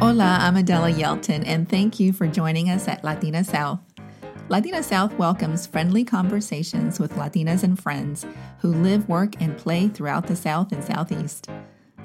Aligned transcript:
Hola, 0.00 0.38
I'm 0.40 0.56
Adela 0.56 0.90
Yelton, 0.90 1.44
and 1.46 1.68
thank 1.68 2.00
you 2.00 2.14
for 2.14 2.26
joining 2.26 2.70
us 2.70 2.88
at 2.88 3.04
Latina 3.04 3.44
South. 3.44 3.80
Latina 4.48 4.82
South 4.82 5.12
welcomes 5.18 5.66
friendly 5.66 6.04
conversations 6.04 6.98
with 6.98 7.16
Latinas 7.16 7.64
and 7.64 7.78
friends 7.78 8.24
who 8.60 8.72
live, 8.72 9.06
work, 9.10 9.38
and 9.42 9.58
play 9.58 9.88
throughout 9.88 10.26
the 10.26 10.34
South 10.34 10.72
and 10.72 10.82
Southeast. 10.82 11.48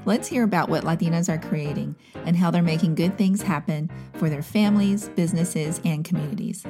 Let's 0.04 0.27
hear 0.27 0.43
about 0.43 0.68
what 0.68 0.84
Latinas 0.84 1.29
are 1.29 1.38
creating 1.38 1.95
and 2.25 2.36
how 2.36 2.52
they're 2.52 2.61
making 2.61 2.95
good 2.95 3.18
things 3.18 3.41
happen 3.41 3.89
for 4.16 4.30
their 4.30 4.43
families, 4.43 5.07
businesses, 5.16 5.80
and 5.86 6.04
communities. 6.04 6.66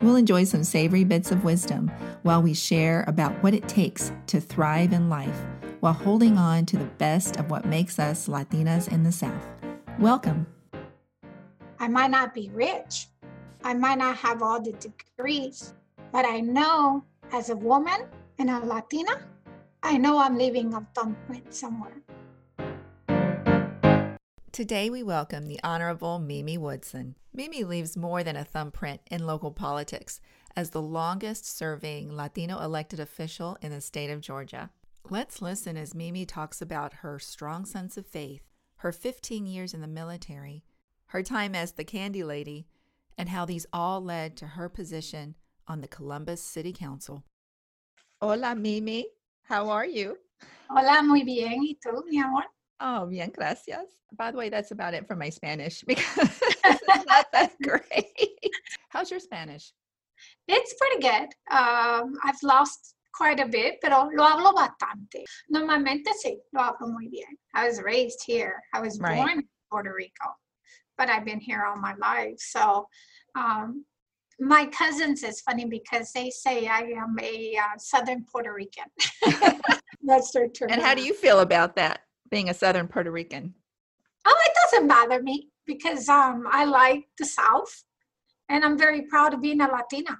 We'll 0.00 0.16
enjoy 0.16 0.44
some 0.44 0.64
savory 0.64 1.04
bits 1.04 1.30
of 1.30 1.44
wisdom 1.44 1.92
while 2.22 2.40
we 2.40 2.54
share 2.54 3.04
about 3.06 3.42
what 3.42 3.52
it 3.52 3.68
takes 3.68 4.10
to 4.28 4.40
thrive 4.40 4.94
in 4.94 5.10
life 5.10 5.38
while 5.80 5.92
holding 5.92 6.38
on 6.38 6.64
to 6.64 6.78
the 6.78 6.84
best 6.84 7.36
of 7.36 7.50
what 7.50 7.66
makes 7.66 7.98
us 7.98 8.26
Latinas 8.26 8.90
in 8.90 9.02
the 9.02 9.12
South. 9.12 9.46
Welcome. 9.98 10.46
I 11.78 11.88
might 11.88 12.10
not 12.10 12.32
be 12.32 12.48
rich, 12.54 13.08
I 13.62 13.74
might 13.74 13.98
not 13.98 14.16
have 14.16 14.42
all 14.42 14.60
the 14.62 14.72
degrees, 14.72 15.74
but 16.10 16.24
I 16.24 16.40
know 16.40 17.04
as 17.32 17.50
a 17.50 17.56
woman 17.56 18.06
and 18.38 18.48
a 18.48 18.60
Latina, 18.60 19.26
I 19.82 19.98
know 19.98 20.18
I'm 20.18 20.38
leaving 20.38 20.72
a 20.72 20.86
thumbprint 20.94 21.52
somewhere. 21.52 22.00
Today, 24.52 24.88
we 24.88 25.02
welcome 25.02 25.48
the 25.48 25.60
Honorable 25.62 26.18
Mimi 26.18 26.56
Woodson. 26.56 27.14
Mimi 27.34 27.62
leaves 27.62 27.94
more 27.94 28.24
than 28.24 28.36
a 28.36 28.44
thumbprint 28.44 29.02
in 29.10 29.26
local 29.26 29.50
politics 29.50 30.18
as 30.56 30.70
the 30.70 30.80
longest 30.80 31.44
serving 31.44 32.16
Latino 32.16 32.58
elected 32.60 32.98
official 32.98 33.58
in 33.60 33.70
the 33.70 33.82
state 33.82 34.08
of 34.08 34.22
Georgia. 34.22 34.70
Let's 35.10 35.42
listen 35.42 35.76
as 35.76 35.94
Mimi 35.94 36.24
talks 36.24 36.62
about 36.62 36.94
her 36.94 37.18
strong 37.18 37.66
sense 37.66 37.98
of 37.98 38.06
faith, 38.06 38.48
her 38.76 38.92
15 38.92 39.44
years 39.44 39.74
in 39.74 39.82
the 39.82 39.86
military, 39.86 40.64
her 41.16 41.22
time 41.22 41.54
as 41.54 41.72
the 41.72 41.84
Candy 41.84 42.22
Lady, 42.22 42.66
and 43.16 43.30
how 43.30 43.46
these 43.46 43.64
all 43.72 44.02
led 44.02 44.36
to 44.36 44.46
her 44.46 44.68
position 44.68 45.34
on 45.66 45.80
the 45.80 45.88
Columbus 45.88 46.42
City 46.42 46.74
Council. 46.74 47.24
Hola, 48.20 48.54
Mimi. 48.54 49.06
How 49.44 49.70
are 49.70 49.86
you? 49.86 50.18
Hola, 50.70 51.02
muy 51.02 51.22
bien. 51.24 51.62
¿Y 51.62 51.74
tú, 51.82 52.04
mi 52.06 52.20
amor? 52.20 52.42
Oh, 52.80 53.06
bien, 53.06 53.30
gracias. 53.34 53.86
By 54.12 54.30
the 54.30 54.36
way, 54.36 54.50
that's 54.50 54.72
about 54.72 54.92
it 54.92 55.06
for 55.08 55.16
my 55.16 55.30
Spanish 55.30 55.82
because 55.86 56.42
it's 56.64 57.06
not 57.06 57.32
that 57.32 57.52
great. 57.62 58.52
How's 58.90 59.10
your 59.10 59.20
Spanish? 59.20 59.72
It's 60.48 60.74
pretty 60.78 61.00
good. 61.00 61.28
Um, 61.50 62.12
I've 62.24 62.42
lost 62.42 62.94
quite 63.14 63.40
a 63.40 63.46
bit, 63.46 63.76
pero 63.82 64.10
lo 64.14 64.22
hablo 64.24 64.52
bastante. 64.54 65.24
Normalmente 65.50 66.10
sí, 66.22 66.36
lo 66.52 66.60
hablo 66.60 66.88
muy 66.92 67.08
bien. 67.08 67.38
I 67.54 67.66
was 67.66 67.80
raised 67.80 68.20
here. 68.26 68.60
I 68.74 68.80
was 68.82 69.00
Right. 69.00 69.16
born 69.16 69.30
in 69.38 69.48
Puerto 69.70 69.90
Rico, 69.96 70.28
but 70.98 71.08
I've 71.08 71.24
been 71.24 71.40
here 71.40 71.64
all 71.66 71.76
my 71.76 71.94
life. 71.96 72.36
So 72.38 72.86
um, 73.36 73.84
my 74.38 74.66
cousins 74.66 75.22
is 75.22 75.40
funny 75.40 75.64
because 75.64 76.12
they 76.12 76.30
say 76.30 76.66
I 76.66 76.80
am 76.80 77.16
a 77.20 77.56
uh, 77.56 77.78
Southern 77.78 78.24
Puerto 78.30 78.52
Rican. 78.52 78.84
That's 80.02 80.30
their 80.32 80.48
term. 80.48 80.68
And 80.70 80.82
how 80.82 80.94
do 80.94 81.02
you 81.02 81.14
feel 81.14 81.40
about 81.40 81.76
that, 81.76 82.00
being 82.30 82.50
a 82.50 82.54
Southern 82.54 82.86
Puerto 82.86 83.10
Rican? 83.10 83.54
Oh, 84.26 84.42
it 84.44 84.52
doesn't 84.62 84.88
bother 84.88 85.22
me 85.22 85.48
because 85.66 86.08
um, 86.08 86.46
I 86.50 86.64
like 86.64 87.04
the 87.18 87.24
South, 87.24 87.84
and 88.48 88.64
I'm 88.64 88.78
very 88.78 89.02
proud 89.02 89.34
of 89.34 89.42
being 89.42 89.60
a 89.60 89.68
Latina. 89.68 90.18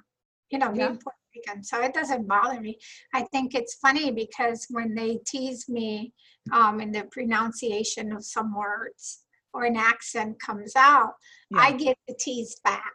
You 0.49 0.59
know, 0.59 0.67
Yeah. 0.73 0.87
being 0.87 0.99
Puerto 0.99 1.17
Rican, 1.35 1.63
so 1.63 1.81
it 1.81 1.93
doesn't 1.93 2.27
bother 2.27 2.59
me. 2.59 2.77
I 3.13 3.23
think 3.31 3.53
it's 3.53 3.75
funny 3.75 4.11
because 4.11 4.65
when 4.69 4.95
they 4.95 5.19
tease 5.27 5.69
me 5.69 6.13
um, 6.51 6.79
in 6.79 6.91
the 6.91 7.03
pronunciation 7.11 8.11
of 8.13 8.25
some 8.25 8.55
words 8.55 9.25
or 9.53 9.63
an 9.65 9.75
accent 9.75 10.39
comes 10.39 10.73
out, 10.75 11.13
I 11.55 11.73
get 11.73 11.97
the 12.07 12.15
tease 12.19 12.59
back 12.63 12.93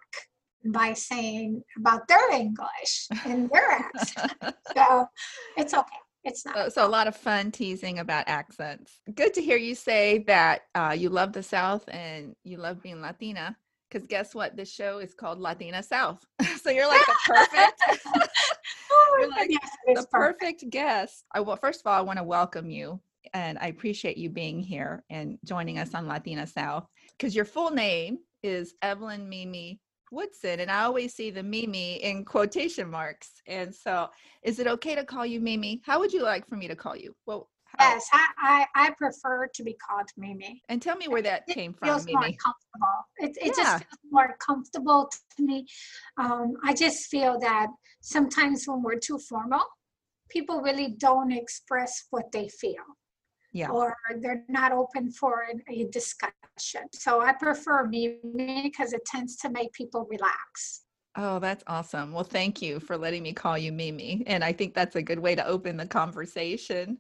by 0.65 0.93
saying 0.93 1.63
about 1.77 2.07
their 2.09 2.33
English 2.33 3.09
and 3.25 3.51
their 3.51 3.71
accent. 3.71 4.33
so 4.77 5.07
it's 5.57 5.75
okay. 5.75 5.97
It's 6.25 6.45
not. 6.47 6.55
So, 6.55 6.69
so 6.69 6.87
a 6.87 6.89
lot 6.89 7.09
of 7.09 7.17
fun 7.17 7.51
teasing 7.51 7.99
about 7.99 8.29
accents. 8.29 9.01
Good 9.15 9.35
to 9.35 9.43
hear 9.43 9.57
you 9.57 9.75
say 9.75 10.19
that 10.29 10.63
uh, 10.75 10.95
you 10.97 11.09
love 11.09 11.33
the 11.33 11.43
South 11.43 11.85
and 11.89 12.37
you 12.45 12.59
love 12.59 12.83
being 12.83 13.01
Latina. 13.01 13.57
Because 13.91 14.07
guess 14.07 14.35
what? 14.35 14.57
This 14.57 14.73
show 14.73 14.99
is 14.99 15.13
called 15.13 15.39
Latina 15.39 15.83
South. 15.83 16.25
so 16.63 16.71
you're 16.71 16.89
like 16.89 17.05
the 17.05 17.15
perfect, 17.27 17.83
Oh, 18.91 19.17
you're 19.21 19.31
like 19.31 19.51
yes, 19.51 19.71
the 19.87 20.07
perfect 20.11 20.71
guest. 20.71 21.25
I 21.33 21.41
well, 21.41 21.57
first 21.57 21.81
of 21.81 21.87
all, 21.91 21.99
I 21.99 22.03
want 22.03 22.19
to 22.19 22.25
welcome 22.25 22.71
you, 22.71 23.01
and 23.35 23.59
I 23.61 23.67
appreciate 23.69 24.17
you 24.17 24.31
being 24.31 24.61
here 24.61 25.05
and 25.11 25.39
joining 25.45 25.79
us 25.79 25.95
on 25.95 26.07
Latina 26.07 26.47
South. 26.47 26.87
Because 27.19 27.35
your 27.35 27.45
full 27.45 27.71
name 27.71 28.19
is 28.43 28.75
Evelyn 28.83 29.29
Mimi 29.29 29.81
Woodson, 30.11 30.61
and 30.61 30.71
I 30.71 30.83
always 30.83 31.15
see 31.15 31.31
the 31.31 31.43
Mimi 31.43 32.03
in 32.03 32.25
quotation 32.25 32.91
marks. 32.91 33.31
And 33.47 33.75
so, 33.75 34.09
is 34.43 34.59
it 34.59 34.67
okay 34.67 34.95
to 34.95 35.05
call 35.05 35.25
you 35.25 35.41
Mimi? 35.41 35.81
How 35.85 35.99
would 36.01 36.13
you 36.13 36.23
like 36.23 36.47
for 36.47 36.57
me 36.57 36.69
to 36.69 36.77
call 36.77 36.97
you? 36.97 37.15
Well, 37.27 37.49
how- 37.65 37.89
Yes, 37.89 38.07
I, 38.13 38.27
I, 38.39 38.67
I 38.75 38.91
prefer 38.99 39.49
to 39.55 39.63
be 39.63 39.75
called 39.75 40.09
Mimi. 40.19 40.61
And 40.69 40.83
tell 40.83 40.97
me 40.97 41.09
where 41.09 41.23
that 41.23 41.45
It 41.49 41.55
came 41.55 41.73
feels 41.73 42.05
from, 42.05 42.13
more 42.15 42.23
comfortable. 42.25 42.99
It, 43.19 43.37
it 43.41 43.55
Yeah. 43.57 43.65
just 43.65 43.79
feels 43.79 43.99
more 44.11 44.37
comfortable 44.47 45.11
to 45.37 45.43
me. 45.43 45.67
Um, 46.19 46.55
I 46.63 46.75
just 46.75 47.07
feel 47.07 47.39
that 47.41 47.69
sometimes 48.03 48.65
when 48.67 48.83
we're 48.83 48.99
too 48.99 49.19
formal, 49.19 49.63
people 50.29 50.61
really 50.61 50.95
don't 50.99 51.33
express 51.33 52.05
what 52.11 52.31
they 52.33 52.49
feel 52.49 52.85
Yeah. 53.53 53.69
or 53.69 53.95
they're 54.21 54.45
not 54.49 54.73
open 54.73 55.11
for 55.11 55.45
a 55.69 55.85
discussion. 55.85 56.83
So 56.93 57.21
I 57.21 57.33
prefer 57.35 57.85
Mimi 57.85 58.63
because 58.63 58.93
it 58.93 59.05
tends 59.05 59.37
to 59.37 59.51
make 59.51 59.73
people 59.73 60.07
relax. 60.11 60.83
Oh, 61.17 61.39
that's 61.39 61.63
awesome. 61.67 62.13
Well, 62.13 62.25
thank 62.25 62.63
you 62.63 62.81
for 62.81 62.97
letting 62.97 63.23
me 63.23 63.35
call 63.35 63.59
you 63.59 63.71
Mimi. 63.71 64.25
And 64.27 64.43
I 64.43 64.53
think 64.53 64.75
that's 64.75 64.97
a 64.97 65.03
good 65.03 65.19
way 65.19 65.35
to 65.35 65.47
open 65.47 65.77
the 65.77 65.87
conversation. 65.87 66.99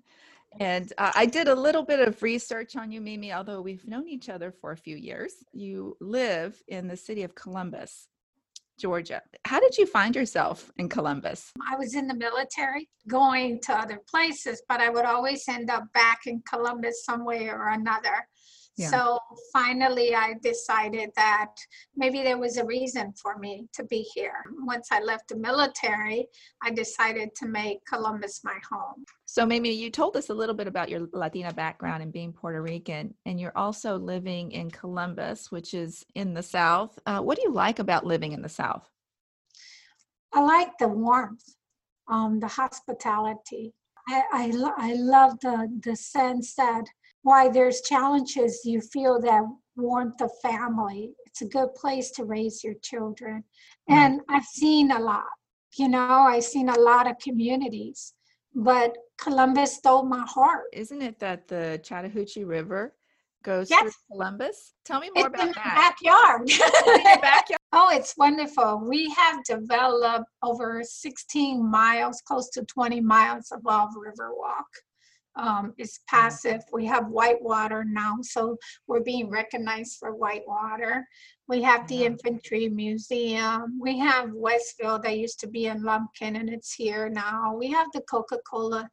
And 0.60 0.92
uh, 0.98 1.12
I 1.14 1.24
did 1.24 1.48
a 1.48 1.54
little 1.54 1.82
bit 1.82 2.06
of 2.06 2.22
research 2.22 2.76
on 2.76 2.92
you, 2.92 3.00
Mimi, 3.00 3.32
although 3.32 3.62
we've 3.62 3.86
known 3.88 4.06
each 4.06 4.28
other 4.28 4.52
for 4.52 4.72
a 4.72 4.76
few 4.76 4.96
years. 4.96 5.32
You 5.52 5.96
live 6.00 6.62
in 6.68 6.88
the 6.88 6.96
city 6.96 7.22
of 7.22 7.34
Columbus, 7.34 8.08
Georgia. 8.78 9.22
How 9.44 9.60
did 9.60 9.76
you 9.78 9.86
find 9.86 10.14
yourself 10.14 10.70
in 10.76 10.88
Columbus? 10.88 11.52
I 11.70 11.76
was 11.76 11.94
in 11.94 12.06
the 12.06 12.14
military 12.14 12.88
going 13.08 13.60
to 13.62 13.72
other 13.72 14.00
places, 14.08 14.62
but 14.68 14.80
I 14.80 14.88
would 14.88 15.04
always 15.04 15.44
end 15.48 15.70
up 15.70 15.84
back 15.92 16.20
in 16.26 16.42
Columbus 16.48 17.04
some 17.04 17.24
way 17.24 17.48
or 17.48 17.68
another. 17.68 18.26
Yeah. 18.76 18.90
So 18.90 19.18
finally, 19.52 20.14
I 20.14 20.34
decided 20.42 21.10
that 21.16 21.54
maybe 21.94 22.22
there 22.22 22.38
was 22.38 22.56
a 22.56 22.64
reason 22.64 23.12
for 23.20 23.36
me 23.38 23.66
to 23.74 23.84
be 23.84 24.00
here. 24.14 24.42
Once 24.60 24.88
I 24.90 25.00
left 25.00 25.28
the 25.28 25.36
military, 25.36 26.26
I 26.62 26.70
decided 26.70 27.34
to 27.36 27.46
make 27.46 27.84
Columbus 27.84 28.40
my 28.44 28.56
home. 28.70 29.04
So, 29.26 29.44
Mimi, 29.44 29.72
you 29.72 29.90
told 29.90 30.16
us 30.16 30.30
a 30.30 30.34
little 30.34 30.54
bit 30.54 30.66
about 30.66 30.88
your 30.88 31.06
Latina 31.12 31.52
background 31.52 32.02
and 32.02 32.12
being 32.12 32.32
Puerto 32.32 32.62
Rican, 32.62 33.14
and 33.26 33.38
you're 33.38 33.56
also 33.56 33.96
living 33.96 34.52
in 34.52 34.70
Columbus, 34.70 35.50
which 35.50 35.74
is 35.74 36.04
in 36.14 36.32
the 36.32 36.42
South. 36.42 36.98
Uh, 37.04 37.20
what 37.20 37.36
do 37.36 37.42
you 37.42 37.52
like 37.52 37.78
about 37.78 38.06
living 38.06 38.32
in 38.32 38.40
the 38.40 38.48
South? 38.48 38.88
I 40.32 40.40
like 40.40 40.78
the 40.78 40.88
warmth, 40.88 41.44
um, 42.08 42.40
the 42.40 42.48
hospitality. 42.48 43.74
I, 44.08 44.22
I, 44.32 44.46
lo- 44.48 44.74
I 44.78 44.94
love 44.94 45.38
the, 45.40 45.68
the 45.84 45.94
sense 45.94 46.54
that 46.54 46.84
why 47.22 47.48
there's 47.48 47.80
challenges, 47.82 48.62
you 48.64 48.80
feel 48.80 49.20
that 49.20 49.42
warmth 49.76 50.20
of 50.20 50.30
family. 50.42 51.12
It's 51.26 51.42
a 51.42 51.46
good 51.46 51.74
place 51.74 52.10
to 52.12 52.24
raise 52.24 52.62
your 52.62 52.74
children. 52.82 53.44
Right. 53.88 53.96
And 53.96 54.20
I've 54.28 54.44
seen 54.44 54.90
a 54.90 54.98
lot, 54.98 55.24
you 55.78 55.88
know, 55.88 55.98
I've 56.00 56.44
seen 56.44 56.68
a 56.68 56.78
lot 56.78 57.08
of 57.10 57.16
communities, 57.18 58.14
but 58.54 58.96
Columbus 59.18 59.76
stole 59.76 60.04
my 60.04 60.24
heart. 60.26 60.64
Isn't 60.72 61.00
it 61.02 61.18
that 61.20 61.48
the 61.48 61.80
Chattahoochee 61.82 62.44
River 62.44 62.94
goes 63.42 63.70
Yes. 63.70 63.82
through 63.82 63.92
Columbus? 64.16 64.74
Tell 64.84 65.00
me 65.00 65.10
more 65.14 65.26
It's 65.28 65.42
in 65.42 65.48
about 65.48 65.56
my 65.56 65.62
that. 65.64 65.94
backyard. 66.02 66.50
In 66.50 67.04
your 67.04 67.20
backyard. 67.20 67.58
Oh, 67.74 67.88
it's 67.90 68.14
wonderful. 68.18 68.82
We 68.86 69.08
have 69.16 69.42
developed 69.44 70.26
over 70.42 70.82
16 70.84 71.70
miles, 71.70 72.20
close 72.20 72.50
to 72.50 72.62
20 72.66 73.00
miles 73.00 73.50
of 73.50 73.64
Love 73.64 73.88
River 73.96 74.34
Walk. 74.36 74.66
Um, 75.36 75.72
it's 75.78 76.00
passive. 76.08 76.62
We 76.72 76.84
have 76.86 77.08
white 77.08 77.42
water 77.42 77.84
now, 77.84 78.18
so 78.20 78.58
we're 78.86 79.02
being 79.02 79.30
recognized 79.30 79.96
for 79.98 80.14
white 80.14 80.46
water. 80.46 81.06
We 81.48 81.62
have 81.62 81.86
the 81.88 82.04
Infantry 82.04 82.68
Museum. 82.68 83.78
We 83.80 83.98
have 83.98 84.32
Westville 84.32 85.00
that 85.00 85.18
used 85.18 85.40
to 85.40 85.48
be 85.48 85.66
in 85.66 85.82
Lumpkin 85.82 86.36
and 86.36 86.48
it's 86.48 86.72
here 86.72 87.08
now. 87.08 87.54
We 87.54 87.70
have 87.70 87.88
the 87.92 88.02
Coca-Cola 88.02 88.88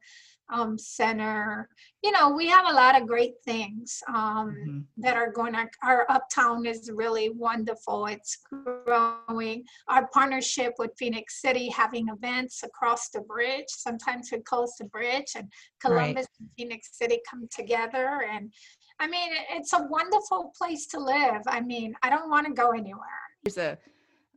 um, 0.50 0.78
Center. 0.78 1.68
You 2.02 2.12
know, 2.12 2.30
we 2.30 2.46
have 2.48 2.66
a 2.68 2.72
lot 2.72 3.00
of 3.00 3.06
great 3.06 3.34
things. 3.44 4.02
Um, 4.08 4.54
Mhm. 4.66 4.86
that 4.98 5.16
are 5.16 5.32
going 5.32 5.54
to, 5.54 5.68
our 5.82 6.04
uptown 6.10 6.66
is 6.66 6.90
really 6.92 7.30
wonderful. 7.30 8.06
It's 8.06 8.36
growing. 8.36 9.64
Our 9.88 10.08
partnership 10.08 10.74
with 10.78 10.90
Phenix 10.98 11.40
City, 11.40 11.68
having 11.68 12.08
events 12.08 12.62
across 12.62 13.08
the 13.10 13.20
bridge. 13.20 13.68
Sometimes 13.68 14.30
we 14.30 14.40
close 14.40 14.74
the 14.78 14.84
bridge 14.86 15.32
and 15.36 15.50
Columbus 15.80 16.26
and 16.38 16.50
Phenix 16.56 16.90
City 16.98 17.20
come 17.28 17.48
together. 17.48 18.22
And 18.30 18.52
I 18.98 19.06
mean, 19.06 19.30
it's 19.50 19.72
a 19.72 19.82
wonderful 19.84 20.52
place 20.56 20.86
to 20.88 21.00
live. 21.00 21.42
I 21.46 21.60
mean, 21.60 21.94
I 22.02 22.10
don't 22.10 22.28
want 22.28 22.46
to 22.46 22.52
go 22.52 22.70
anywhere. 22.72 23.22
There's 23.42 23.56
a 23.56 23.78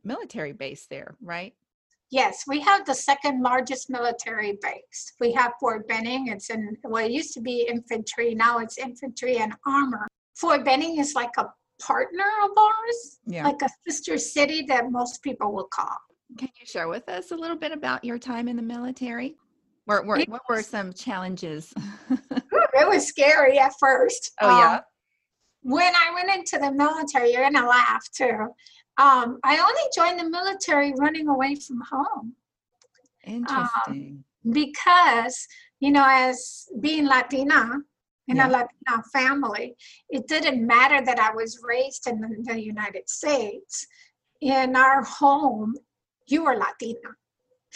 military 0.02 0.52
base 0.52 0.86
there, 0.86 1.16
right? 1.20 1.54
Yes, 2.14 2.44
we 2.46 2.60
have 2.60 2.86
the 2.86 2.94
second 2.94 3.42
largest 3.42 3.90
military 3.90 4.56
base. 4.62 5.12
We 5.18 5.32
have 5.32 5.54
Fort 5.58 5.88
Benning. 5.88 6.28
It's 6.28 6.48
in, 6.48 6.76
well, 6.84 7.04
it 7.04 7.10
used 7.10 7.34
to 7.34 7.40
be 7.40 7.66
infantry. 7.68 8.36
Now 8.36 8.58
it's 8.60 8.78
infantry 8.78 9.38
and 9.38 9.52
armor. 9.66 10.06
Fort 10.36 10.64
Benning 10.64 10.98
is 10.98 11.14
like 11.16 11.32
a 11.38 11.46
partner 11.82 12.22
of 12.44 12.50
ours, 12.56 13.18
Yeah. 13.26 13.42
like 13.42 13.60
a 13.62 13.68
sister 13.84 14.16
city 14.16 14.62
that 14.68 14.92
most 14.92 15.24
people 15.24 15.52
will 15.52 15.66
call. 15.72 15.96
Can 16.38 16.50
you 16.60 16.64
share 16.66 16.86
with 16.86 17.08
us 17.08 17.32
a 17.32 17.34
little 17.34 17.56
bit 17.56 17.72
about 17.72 18.04
your 18.04 18.16
time 18.20 18.46
in 18.46 18.54
the 18.54 18.62
military? 18.62 19.34
What 19.86 20.06
were, 20.06 20.20
what 20.28 20.42
were 20.48 20.62
some 20.62 20.92
challenges? 20.92 21.74
It 22.76 22.88
was 22.88 23.06
scary 23.06 23.58
at 23.58 23.72
first. 23.80 24.32
oh, 24.40 24.48
Um, 24.50 24.58
yeah. 24.58 24.80
when 25.62 25.92
I 25.94 26.12
went 26.14 26.28
into 26.32 26.58
the 26.58 26.72
military, 26.72 27.32
you're 27.32 27.42
gonna 27.48 27.66
laugh 27.68 28.04
too. 28.12 28.48
Um, 28.98 29.38
I 29.42 29.58
only 29.58 29.82
joined 29.94 30.20
the 30.20 30.30
military 30.30 30.92
running 30.98 31.28
away 31.28 31.56
from 31.56 31.80
home 31.90 32.34
Interesting. 33.24 34.24
because, 34.52 35.46
you 35.80 35.90
know, 35.90 36.04
as 36.08 36.66
being 36.80 37.06
Latina 37.06 37.78
in 38.28 38.36
Yeah. 38.36 38.48
a 38.48 38.50
Latina 38.50 39.02
family, 39.12 39.76
it 40.10 40.28
didn't 40.28 40.64
matter 40.66 41.04
that 41.04 41.18
I 41.18 41.32
was 41.34 41.60
raised 41.62 42.06
in 42.06 42.20
the, 42.20 42.28
the 42.52 42.60
United 42.60 43.08
States. 43.08 43.86
In 44.40 44.76
our 44.76 45.02
home, 45.02 45.74
you 46.26 46.44
were 46.44 46.56
Latina. 46.56 47.10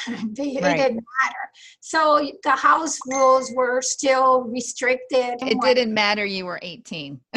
It 0.39 0.63
Right. 0.63 0.77
didn't 0.77 1.05
matter. 1.23 1.45
So 1.81 2.31
the 2.45 2.51
house 2.53 2.99
rules 3.07 3.51
were 3.55 3.83
still 3.83 4.43
restricted. 4.43 5.35
it 5.43 5.61
didn't 5.61 5.93
matter 5.93 6.25
you 6.25 6.47
were 6.47 6.61
18. 6.63 7.21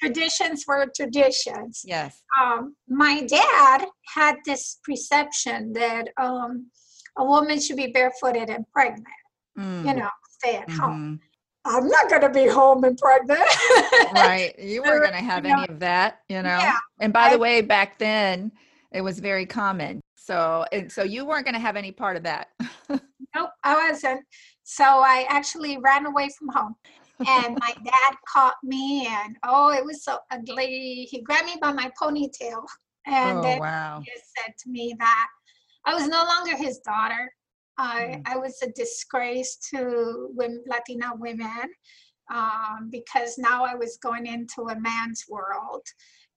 Traditions 0.00 0.64
were 0.66 0.86
traditions. 0.94 1.82
yes. 1.84 2.22
um, 2.40 2.76
my 2.88 3.22
dad 3.26 3.84
had 4.14 4.36
this 4.44 4.78
perception 4.84 5.72
that 5.72 6.08
um, 6.20 6.66
a 7.16 7.24
woman 7.24 7.60
should 7.60 7.76
be 7.76 7.88
barefooted 7.88 8.48
and 8.50 8.64
pregnant, 8.72 9.06
you 9.56 9.62
Mm, 9.62 9.96
know, 9.96 10.08
stay 10.38 10.56
at 10.56 10.70
home. 10.70 11.18
mhm. 11.18 11.20
I'm 11.64 11.88
not 11.88 12.08
going 12.08 12.22
to 12.22 12.30
be 12.30 12.46
home 12.46 12.84
and 12.84 12.96
pregnant. 12.96 13.40
Right. 14.12 14.54
You 14.58 14.82
weren't 14.82 15.00
going 15.02 15.12
to 15.24 15.30
have 15.30 15.44
you 15.44 15.50
know, 15.50 15.58
any 15.62 15.68
of 15.68 15.80
that, 15.80 16.20
you 16.28 16.42
know? 16.42 16.48
yeah, 16.60 16.78
and 17.00 17.12
by 17.12 17.30
the 17.30 17.38
way, 17.38 17.60
back 17.60 17.98
then 17.98 18.52
it 18.92 19.00
was 19.02 19.18
very 19.18 19.44
common. 19.46 20.00
So, 20.16 20.64
and 20.72 20.90
so 20.90 21.02
you 21.02 21.24
weren't 21.26 21.44
going 21.44 21.54
to 21.54 21.60
have 21.60 21.76
any 21.76 21.90
part 21.92 22.16
of 22.16 22.22
that. 22.22 22.48
nope, 22.88 23.50
I 23.64 23.90
wasn't. 23.90 24.20
So 24.64 24.84
I 24.84 25.26
actually 25.28 25.78
ran 25.78 26.06
away 26.06 26.28
from 26.38 26.48
home. 26.50 26.74
And 27.26 27.58
my 27.58 27.74
dad 27.84 28.14
caught 28.32 28.56
me, 28.62 29.06
and 29.06 29.36
oh, 29.44 29.70
it 29.70 29.84
was 29.84 30.04
so 30.04 30.18
ugly. 30.30 31.08
He 31.10 31.20
grabbed 31.22 31.46
me 31.46 31.56
by 31.60 31.72
my 31.72 31.90
ponytail 32.00 32.62
and 33.08 33.38
oh, 33.38 33.42
then 33.42 33.58
wow. 33.60 34.02
he 34.04 34.12
said 34.36 34.54
to 34.58 34.70
me 34.70 34.94
that 34.98 35.26
I 35.84 35.94
was 35.94 36.06
no 36.08 36.24
longer 36.24 36.56
his 36.56 36.78
daughter. 36.78 37.32
I, 37.78 38.16
Mm. 38.16 38.22
I 38.26 38.36
was 38.36 38.60
a 38.62 38.70
disgrace 38.72 39.56
to 39.70 40.28
women, 40.34 40.64
Latina 40.66 41.12
women 41.16 41.70
um, 42.30 42.88
because 42.90 43.38
now 43.38 43.64
I 43.64 43.74
was 43.74 43.98
going 43.98 44.26
into 44.26 44.62
a 44.68 44.80
man's 44.80 45.24
world. 45.28 45.86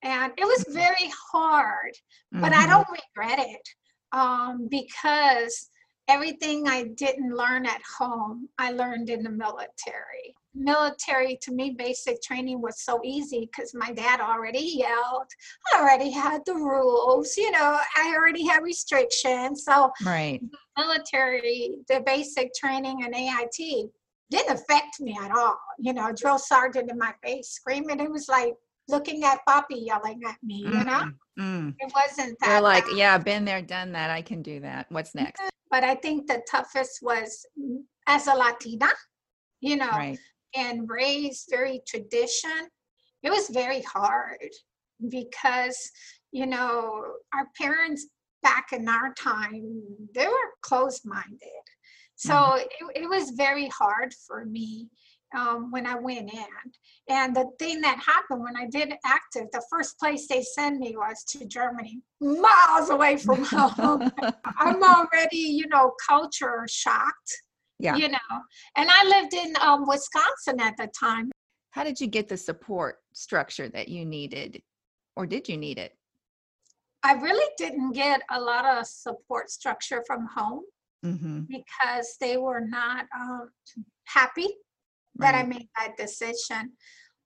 And 0.03 0.33
it 0.37 0.45
was 0.45 0.65
Mhm. 0.69 0.73
very 0.73 1.11
hard, 1.31 1.93
but 2.31 2.53
I 2.53 2.65
Mhm. 2.65 2.69
don't 2.69 2.87
regret 2.89 3.39
it 3.39 3.69
um, 4.11 4.67
because 4.67 5.69
everything 6.07 6.67
I 6.67 6.83
didn't 6.95 7.35
learn 7.35 7.65
at 7.65 7.81
home, 7.97 8.49
I 8.57 8.71
learned 8.71 9.09
in 9.09 9.23
the 9.23 9.29
military. 9.29 10.35
Military, 10.53 11.37
to 11.41 11.51
me, 11.51 11.75
basic 11.77 12.21
training 12.21 12.61
was 12.61 12.81
so 12.83 12.99
easy 13.03 13.49
because 13.51 13.73
my 13.73 13.91
dad 13.91 14.19
already 14.19 14.59
yelled. 14.59 15.27
I 15.73 15.79
already 15.79 16.11
had 16.11 16.41
the 16.45 16.55
rules, 16.55 17.37
you 17.37 17.51
know, 17.51 17.79
I 17.95 18.13
already 18.15 18.45
had 18.45 18.63
restrictions. 18.63 19.63
So, 19.63 19.91
Right. 20.05 20.41
military, 20.77 21.75
the 21.87 22.01
basic 22.01 22.53
training 22.53 23.03
and 23.03 23.15
AIT 23.15 23.89
didn't 24.29 24.55
affect 24.55 24.99
me 24.99 25.17
at 25.21 25.31
all. 25.31 25.57
You 25.79 25.93
know, 25.93 26.11
drill 26.11 26.39
sergeant 26.39 26.91
in 26.91 26.97
my 26.97 27.13
face 27.23 27.49
screaming. 27.51 27.99
It 27.99 28.11
was 28.11 28.27
like 28.27 28.53
looking 28.87 29.23
at 29.23 29.39
Poppy 29.47 29.75
yelling 29.79 30.21
at 30.27 30.37
me, 30.43 30.63
you 30.65 30.83
know? 30.83 31.03
Mm, 31.03 31.13
mm. 31.39 31.75
It 31.79 31.93
wasn't 31.93 32.37
that. 32.39 32.47
They're 32.47 32.61
like, 32.61 32.85
bad. 32.85 32.97
yeah, 32.97 33.17
been 33.17 33.45
there, 33.45 33.61
done 33.61 33.93
that. 33.93 34.09
I 34.09 34.21
can 34.21 34.41
do 34.41 34.59
that. 34.61 34.87
What's 34.89 35.15
next? 35.15 35.41
But 35.69 35.83
I 35.83 35.95
think 35.95 36.27
the 36.27 36.41
toughest 36.49 36.99
was 37.01 37.45
mm, 37.59 37.83
as 38.07 38.27
a 38.27 38.33
Latina, 38.33 38.89
you 39.61 39.77
know, 39.77 39.89
Right. 39.89 40.19
And 40.55 40.89
raised 40.89 41.47
very 41.49 41.81
tradition. 41.87 42.67
It 43.23 43.29
was 43.29 43.49
very 43.49 43.81
hard 43.81 44.49
because, 45.09 45.91
you 46.31 46.45
know, 46.45 47.03
our 47.33 47.47
parents 47.59 48.07
back 48.43 48.67
in 48.73 48.87
our 48.87 49.13
time, 49.13 49.83
they 50.15 50.27
were 50.27 50.53
closed 50.61 51.05
minded. 51.05 51.65
So 52.15 52.33
Mhm. 52.33 52.61
it, 52.61 53.03
it 53.03 53.09
was 53.09 53.31
very 53.31 53.67
hard 53.67 54.13
for 54.13 54.45
me 54.45 54.89
um, 55.35 55.71
when 55.71 55.85
I 55.87 55.95
went 55.95 56.33
in. 56.33 56.47
And 57.07 57.35
the 57.35 57.49
thing 57.57 57.81
that 57.81 57.99
happened 57.99 58.41
when 58.43 58.57
I 58.57 58.67
did 58.67 58.93
active, 59.05 59.47
the 59.51 59.63
first 59.69 59.97
place 59.97 60.27
they 60.27 60.43
sent 60.43 60.79
me 60.79 60.95
was 60.95 61.23
to 61.29 61.45
Germany, 61.45 62.01
miles 62.19 62.89
away 62.89 63.17
from 63.17 63.43
home. 63.45 64.11
I'm 64.59 64.83
already, 64.83 65.37
you 65.37 65.67
know, 65.67 65.93
culture 66.07 66.65
shocked, 66.69 67.41
yeah. 67.81 67.95
you 67.95 68.09
know. 68.09 68.17
And 68.77 68.89
I 68.91 69.03
lived 69.07 69.33
in 69.33 69.53
um, 69.61 69.87
Wisconsin 69.87 70.59
at 70.59 70.77
the 70.77 70.87
time. 70.97 71.31
How 71.71 71.83
did 71.83 71.99
you 71.99 72.07
get 72.07 72.27
the 72.27 72.37
support 72.37 72.97
structure 73.13 73.69
that 73.69 73.87
you 73.87 74.05
needed? 74.05 74.61
Or 75.15 75.25
did 75.25 75.47
you 75.47 75.57
need 75.57 75.77
it? 75.77 75.93
I 77.03 77.13
really 77.13 77.49
didn't 77.57 77.93
get 77.93 78.21
a 78.29 78.39
lot 78.39 78.65
of 78.65 78.85
support 78.85 79.49
structure 79.49 80.03
from 80.05 80.27
home 80.35 80.63
Mm-hmm. 81.03 81.45
because 81.49 82.15
they 82.19 82.37
were 82.37 82.61
not 82.61 83.07
um, 83.19 83.49
happy 84.05 84.45
that 85.15 85.33
I 85.33 85.41
made 85.41 85.67
that 85.79 85.97
decision. 85.97 86.73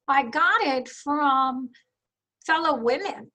I 0.08 0.24
got 0.30 0.62
it 0.62 0.88
from 0.88 1.72
fellow 2.46 2.78
women 2.78 3.30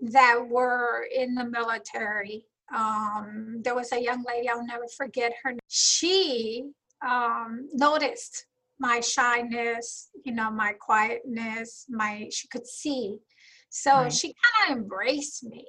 that 0.00 0.40
were 0.48 1.06
in 1.14 1.34
the 1.34 1.44
military. 1.44 2.46
Um, 2.74 3.60
there 3.62 3.74
was 3.74 3.92
a 3.92 4.00
young 4.02 4.24
lady, 4.26 4.48
I'll 4.48 4.66
never 4.66 4.86
forget 4.96 5.32
her. 5.42 5.54
She 5.68 6.64
um, 7.06 7.68
noticed 7.72 8.46
my 8.78 9.00
shyness, 9.00 10.10
you 10.24 10.32
know, 10.32 10.50
my 10.50 10.72
quietness, 10.80 11.86
my, 11.88 12.28
she 12.32 12.48
could 12.48 12.66
see. 12.66 13.18
So 13.70 13.90
Right. 14.02 14.12
she 14.12 14.34
kind 14.34 14.72
of 14.72 14.82
embraced 14.82 15.44
me 15.44 15.64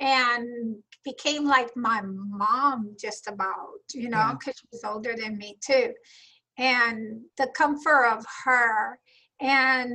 and 0.00 0.76
became 1.04 1.44
like 1.44 1.70
my 1.76 2.00
mom 2.04 2.96
just 3.00 3.28
about, 3.28 3.78
you 3.92 4.08
know, 4.08 4.18
Yeah. 4.18 4.34
because 4.38 4.56
she 4.58 4.66
was 4.72 4.84
older 4.84 5.14
than 5.16 5.38
me 5.38 5.56
too 5.64 5.92
and 6.58 7.22
the 7.36 7.48
comfort 7.56 8.06
of 8.06 8.24
her 8.44 8.98
and 9.40 9.92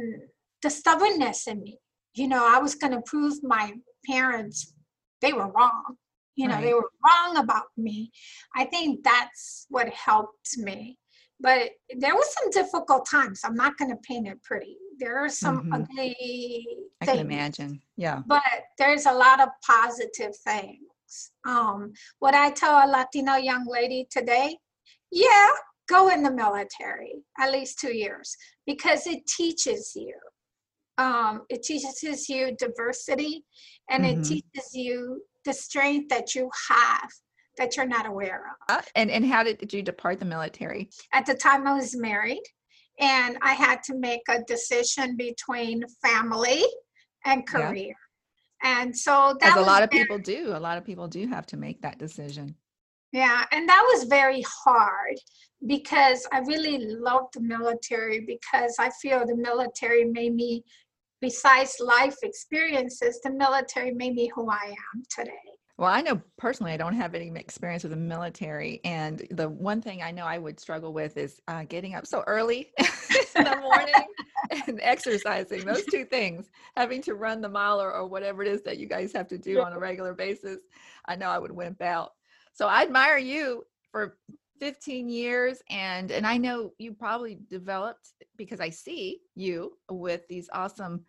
the 0.62 0.70
stubbornness 0.70 1.48
in 1.48 1.62
me. 1.62 1.80
You 2.14 2.28
know, 2.28 2.46
I 2.46 2.60
was 2.60 2.76
going 2.76 2.94
to 2.94 3.02
prove 3.06 3.36
my 3.44 3.74
parents 4.06 4.74
they 5.22 5.34
were 5.34 5.52
wrong. 5.52 5.98
You 6.36 6.48
know, 6.48 6.62
they 6.62 6.74
were 6.74 6.90
wrong 7.06 7.38
about 7.38 7.66
me. 7.78 8.12
I 8.56 8.66
think 8.66 9.04
that's 9.04 9.66
what 9.70 9.90
helped 9.90 10.58
me. 10.58 10.98
But 11.42 11.72
there 11.98 12.16
was 12.16 12.34
some 12.34 12.50
difficult 12.52 13.08
times. 13.10 13.42
I'm 13.44 13.56
not 13.56 13.78
going 13.78 13.92
to 13.92 13.98
paint 14.08 14.28
it 14.28 14.42
pretty. 14.44 14.78
There 15.00 15.18
are 15.24 15.30
some 15.30 15.64
Mhm. 15.64 15.74
ugly 15.84 16.68
I 17.02 17.06
can 17.06 17.20
imagine. 17.20 17.82
Yeah. 17.98 18.22
but 18.28 18.42
there's 18.78 19.06
a 19.06 19.14
lot 19.14 19.40
of 19.42 19.50
positive 19.66 20.36
things. 20.46 21.32
Um, 21.48 21.94
what 22.20 22.34
I 22.36 22.52
tell 22.52 22.76
a 22.76 22.88
Latino 22.88 23.36
young 23.36 23.66
lady 23.66 24.08
today, 24.12 24.58
yeah, 25.12 25.50
go 25.88 26.10
in 26.10 26.22
the 26.24 26.32
military 26.32 27.24
at 27.40 27.52
least 27.52 27.80
two 27.80 27.94
years 27.96 28.36
because 28.68 29.08
it 29.08 29.26
teaches 29.26 29.94
you. 29.96 30.14
Um, 30.98 31.46
it 31.50 31.64
teaches 31.64 32.28
you 32.30 32.56
diversity 32.58 33.46
and 33.90 34.04
Mhm. 34.06 34.12
it 34.20 34.24
teaches 34.24 34.76
you 34.76 35.24
the 35.46 35.54
strength 35.54 36.10
that 36.10 36.36
you 36.36 36.50
have 36.70 37.10
that 37.58 37.76
you're 37.76 37.88
not 37.88 38.06
aware 38.06 38.44
of. 38.70 38.78
Uh, 38.78 38.82
And 38.96 39.12
and 39.12 39.26
how 39.26 39.44
did, 39.44 39.58
did 39.58 39.74
you 39.74 39.82
depart 39.82 40.20
the 40.20 40.26
military? 40.26 40.90
At 41.14 41.26
the 41.26 41.34
time, 41.36 41.68
I 41.68 41.74
was 41.74 41.96
married 41.96 42.44
and 43.00 43.38
I 43.42 43.54
had 43.54 43.84
to 43.84 43.96
make 43.96 44.22
a 44.30 44.42
decision 44.44 45.16
between 45.18 45.84
family 46.02 46.64
and 47.26 47.46
career. 47.48 47.96
Yeah. 48.64 48.82
And 48.82 48.96
so 48.98 49.36
that 49.40 49.54
As 49.58 49.58
a 49.58 49.62
lot 49.62 49.84
of 49.84 49.90
very- 49.90 50.04
people 50.04 50.20
do. 50.20 50.48
A 50.56 50.60
lot 50.60 50.78
of 50.78 50.86
people 50.86 51.08
do 51.08 51.28
have 51.28 51.46
to 51.48 51.58
make 51.58 51.82
that 51.82 51.98
decision. 51.98 52.56
Yeah, 53.12 53.44
and 53.52 53.68
that 53.68 53.84
was 53.92 54.04
very 54.04 54.44
hard 54.66 55.16
because 55.66 56.28
I 56.32 56.40
really 56.40 56.78
loved 56.78 57.34
the 57.34 57.42
military 57.42 58.20
because 58.20 58.76
I 58.80 58.92
feel 59.02 59.26
the 59.26 59.36
military 59.36 60.06
made 60.06 60.36
me, 60.36 60.64
besides 61.22 61.76
life 61.80 62.16
experiences, 62.24 63.20
the 63.24 63.32
military 63.32 63.94
made 63.94 64.14
me 64.14 64.32
who 64.34 64.50
I 64.50 64.68
am 64.68 65.04
today. 65.10 65.32
Well, 65.80 65.90
I 65.90 66.02
know 66.02 66.22
personally, 66.38 66.74
I 66.74 66.78
don't 66.78 66.96
have 66.96 67.16
any 67.16 67.32
experience 67.40 67.84
with 67.84 67.92
the 67.92 67.98
military. 67.98 68.82
And 68.84 69.26
the 69.32 69.48
one 69.48 69.82
thing 69.82 70.02
I 70.02 70.12
know 70.12 70.26
I 70.26 70.38
would 70.38 70.60
struggle 70.60 70.92
with 70.92 71.16
is 71.16 71.40
uh, 71.48 71.64
getting 71.64 71.96
up 71.96 72.06
so 72.06 72.22
early 72.28 72.74
in 72.80 73.46
the 73.46 73.58
morning 73.62 73.94
and 74.68 74.80
exercising. 74.84 75.64
Those 75.64 75.86
two 75.86 76.04
things, 76.04 76.50
having 76.76 77.02
to 77.04 77.16
run 77.16 77.40
the 77.40 77.48
mile 77.48 77.82
or, 77.82 77.94
or 77.94 78.08
whatever 78.08 78.44
it 78.44 78.50
is 78.50 78.62
that 78.64 78.78
you 78.78 78.88
guys 78.88 79.14
have 79.14 79.30
to 79.30 79.38
do 79.38 79.62
on 79.62 79.72
a 79.72 79.80
regular 79.80 80.14
basis, 80.14 80.58
I 81.06 81.16
know 81.16 81.30
I 81.30 81.40
would 81.40 81.52
wimp 81.52 81.82
out. 81.82 82.12
So 82.52 82.68
I 82.68 82.82
admire 82.82 83.18
you 83.18 83.64
for 83.90 84.18
15 84.60 85.10
years 85.10 85.62
and 85.70 86.12
and 86.12 86.28
I 86.28 86.38
know 86.38 86.74
you 86.78 86.94
probably 86.94 87.40
developed 87.50 88.10
because 88.38 88.60
I 88.60 88.70
see 88.70 89.22
you 89.36 89.78
with 89.90 90.28
these 90.28 90.50
awesome 90.54 91.06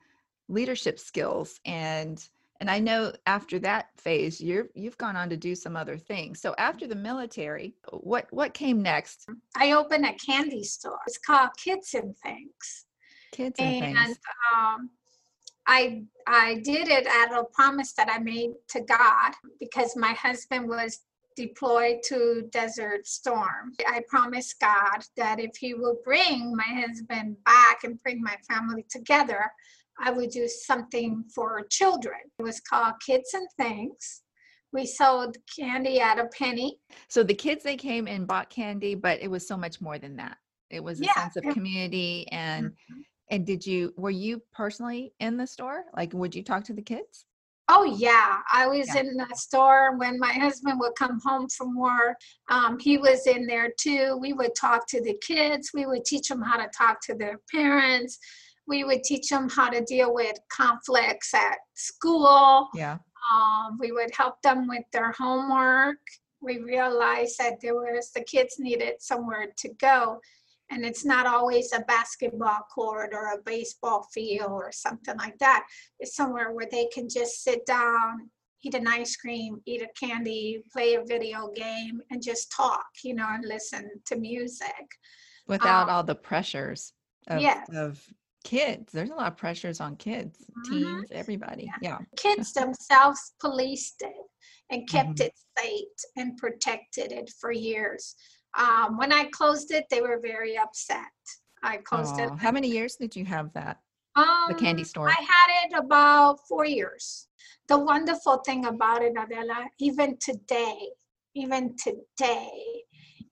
leadership 0.48 0.98
skills 0.98 1.58
and 1.64 2.22
and 2.60 2.70
I 2.70 2.78
know 2.78 3.12
after 3.26 3.58
that 3.60 3.86
phase 3.96 4.40
you're 4.40 4.68
you've 4.74 4.98
gone 4.98 5.16
on 5.16 5.30
to 5.30 5.36
do 5.36 5.54
some 5.54 5.76
other 5.76 5.96
things. 5.96 6.40
So 6.40 6.54
after 6.58 6.86
the 6.86 6.94
military, 6.94 7.74
what 7.90 8.26
what 8.30 8.54
came 8.54 8.82
next? 8.82 9.26
I 9.56 9.72
opened 9.72 10.06
a 10.06 10.14
candy 10.14 10.62
store. 10.62 10.98
It's 11.06 11.18
called 11.18 11.50
Kids 11.56 11.94
and 11.94 12.16
Things. 12.18 12.86
Kids 13.32 13.58
and, 13.58 13.78
Things. 13.78 13.96
and 13.98 14.06
things. 14.06 14.18
um 14.54 14.90
I 15.66 16.02
I 16.26 16.56
did 16.64 16.88
it 16.88 17.06
at 17.06 17.32
a 17.32 17.44
promise 17.52 17.92
that 17.94 18.08
I 18.10 18.18
made 18.18 18.50
to 18.70 18.80
God 18.80 19.32
because 19.58 19.96
my 19.96 20.12
husband 20.12 20.68
was 20.68 21.00
deployed 21.40 22.02
to 22.04 22.48
Desert 22.50 23.06
Storm. 23.06 23.72
I 23.88 24.02
promised 24.08 24.60
God 24.60 25.04
that 25.16 25.40
if 25.40 25.56
He 25.56 25.74
will 25.74 25.98
bring 26.04 26.54
my 26.54 26.82
husband 26.86 27.36
back 27.44 27.84
and 27.84 28.02
bring 28.02 28.20
my 28.20 28.36
family 28.48 28.84
together, 28.90 29.50
I 29.98 30.10
would 30.10 30.30
do 30.30 30.46
something 30.48 31.24
for 31.34 31.62
children. 31.70 32.20
It 32.38 32.42
was 32.42 32.60
called 32.60 32.94
Kids 33.04 33.32
and 33.34 33.48
Things. 33.56 34.22
We 34.72 34.86
sold 34.86 35.36
candy 35.56 35.98
at 36.00 36.18
a 36.18 36.26
penny. 36.26 36.78
So 37.08 37.22
the 37.22 37.34
kids 37.34 37.64
they 37.64 37.76
came 37.76 38.06
and 38.06 38.26
bought 38.26 38.50
candy, 38.50 38.94
but 38.94 39.20
it 39.20 39.30
was 39.30 39.46
so 39.46 39.56
much 39.56 39.80
more 39.80 39.98
than 39.98 40.16
that. 40.16 40.36
It 40.68 40.84
was 40.84 41.00
a 41.00 41.04
Yeah, 41.04 41.22
sense 41.22 41.36
of 41.36 41.44
community 41.54 42.28
and 42.30 42.72
Mhm. 42.90 43.04
and 43.32 43.46
did 43.46 43.66
you 43.66 43.94
were 43.96 44.10
you 44.10 44.42
personally 44.52 45.12
in 45.20 45.36
the 45.36 45.46
store? 45.46 45.84
Like 45.96 46.12
would 46.12 46.34
you 46.34 46.42
talk 46.42 46.64
to 46.64 46.72
the 46.74 46.82
kids? 46.82 47.24
Oh 47.72 47.84
yeah, 47.84 48.38
I 48.52 48.66
was 48.66 48.88
Yeah. 48.88 49.02
in 49.02 49.16
the 49.16 49.32
store 49.36 49.96
when 49.96 50.18
my 50.18 50.32
husband 50.32 50.80
would 50.80 50.96
come 50.96 51.20
home 51.24 51.48
from 51.48 51.76
work. 51.76 52.16
Um, 52.50 52.80
he 52.80 52.98
was 52.98 53.28
in 53.28 53.46
there 53.46 53.70
too. 53.78 54.18
We 54.20 54.32
would 54.32 54.56
talk 54.56 54.88
to 54.88 55.00
the 55.00 55.16
kids. 55.22 55.70
We 55.72 55.86
would 55.86 56.04
teach 56.04 56.28
them 56.28 56.42
how 56.42 56.56
to 56.56 56.68
talk 56.76 57.00
to 57.02 57.14
their 57.14 57.38
parents. 57.54 58.18
We 58.66 58.82
would 58.82 59.04
teach 59.04 59.28
them 59.28 59.48
how 59.48 59.70
to 59.70 59.82
deal 59.82 60.12
with 60.12 60.36
conflicts 60.50 61.32
at 61.32 61.58
school. 61.74 62.68
Yeah. 62.74 62.98
Um, 63.32 63.78
we 63.78 63.92
would 63.92 64.10
help 64.16 64.42
them 64.42 64.66
with 64.66 64.84
their 64.92 65.12
homework. 65.12 65.98
We 66.40 66.58
realized 66.58 67.36
that 67.38 67.60
there 67.60 67.74
was 67.74 68.10
the 68.10 68.24
kids 68.24 68.56
needed 68.58 68.94
somewhere 69.00 69.46
to 69.58 69.68
go, 69.74 70.20
and 70.70 70.84
it's 70.84 71.04
not 71.04 71.26
always 71.26 71.72
a 71.72 71.80
basketball 71.80 72.60
court 72.72 73.10
or 73.12 73.32
a 73.32 73.42
baseball 73.44 74.06
field 74.14 74.50
or 74.50 74.70
something 74.72 75.16
like 75.18 75.36
that. 75.38 75.66
It's 75.98 76.14
somewhere 76.14 76.52
where 76.52 76.68
they 76.70 76.86
can 76.94 77.08
just 77.08 77.42
sit 77.42 77.66
down, 77.66 78.30
eat 78.62 78.74
an 78.74 78.86
ice 78.86 79.16
cream, 79.16 79.60
eat 79.66 79.82
a 79.82 79.88
candy, 79.98 80.62
play 80.72 80.94
a 80.94 81.04
video 81.04 81.50
game, 81.54 82.00
and 82.10 82.22
just 82.22 82.52
talk, 82.52 82.86
you 83.02 83.14
know, 83.14 83.26
and 83.28 83.44
listen 83.44 83.90
to 84.06 84.16
music. 84.16 84.86
Without 85.48 85.88
Um, 85.88 85.94
all 85.96 86.04
the 86.04 86.14
pressures 86.14 86.92
of, 87.26 87.40
yes. 87.42 87.68
of 87.74 88.02
kids. 88.44 88.92
There's 88.92 89.10
a 89.10 89.14
lot 89.14 89.32
of 89.32 89.36
pressures 89.36 89.80
on 89.80 89.96
kids, 89.96 90.38
Mhm. 90.56 90.64
teens, 90.70 91.08
everybody. 91.10 91.70
Yeah. 91.82 91.98
kids 92.16 92.52
themselves 92.54 93.32
policed 93.40 94.02
it 94.02 94.14
and 94.70 94.88
kept 94.88 95.16
Mhm. 95.18 95.26
it 95.26 95.34
safe 95.58 95.88
and 96.16 96.36
protected 96.38 97.10
it 97.12 97.28
for 97.40 97.50
years. 97.50 98.14
Um, 98.58 98.96
when 98.96 99.12
I 99.12 99.24
closed 99.32 99.70
it, 99.70 99.84
they 99.90 100.00
were 100.00 100.18
very 100.20 100.58
upset. 100.58 101.04
I 101.62 101.78
closed 101.78 102.18
it. 102.18 102.30
How 102.38 102.50
many 102.50 102.68
years 102.68 102.96
did 102.96 103.14
you 103.14 103.24
have 103.26 103.52
that? 103.52 103.80
Um, 104.16 104.46
The 104.48 104.54
candy 104.54 104.84
store. 104.84 105.08
I 105.08 105.12
had 105.12 105.66
it 105.66 105.78
about 105.78 106.40
four 106.48 106.64
years. 106.64 107.28
The 107.68 107.78
wonderful 107.78 108.38
thing 108.38 108.66
about 108.66 109.02
it, 109.02 109.14
Adela, 109.16 109.66
even 109.78 110.16
today, 110.18 110.90
even 111.34 111.76
today 111.76 112.50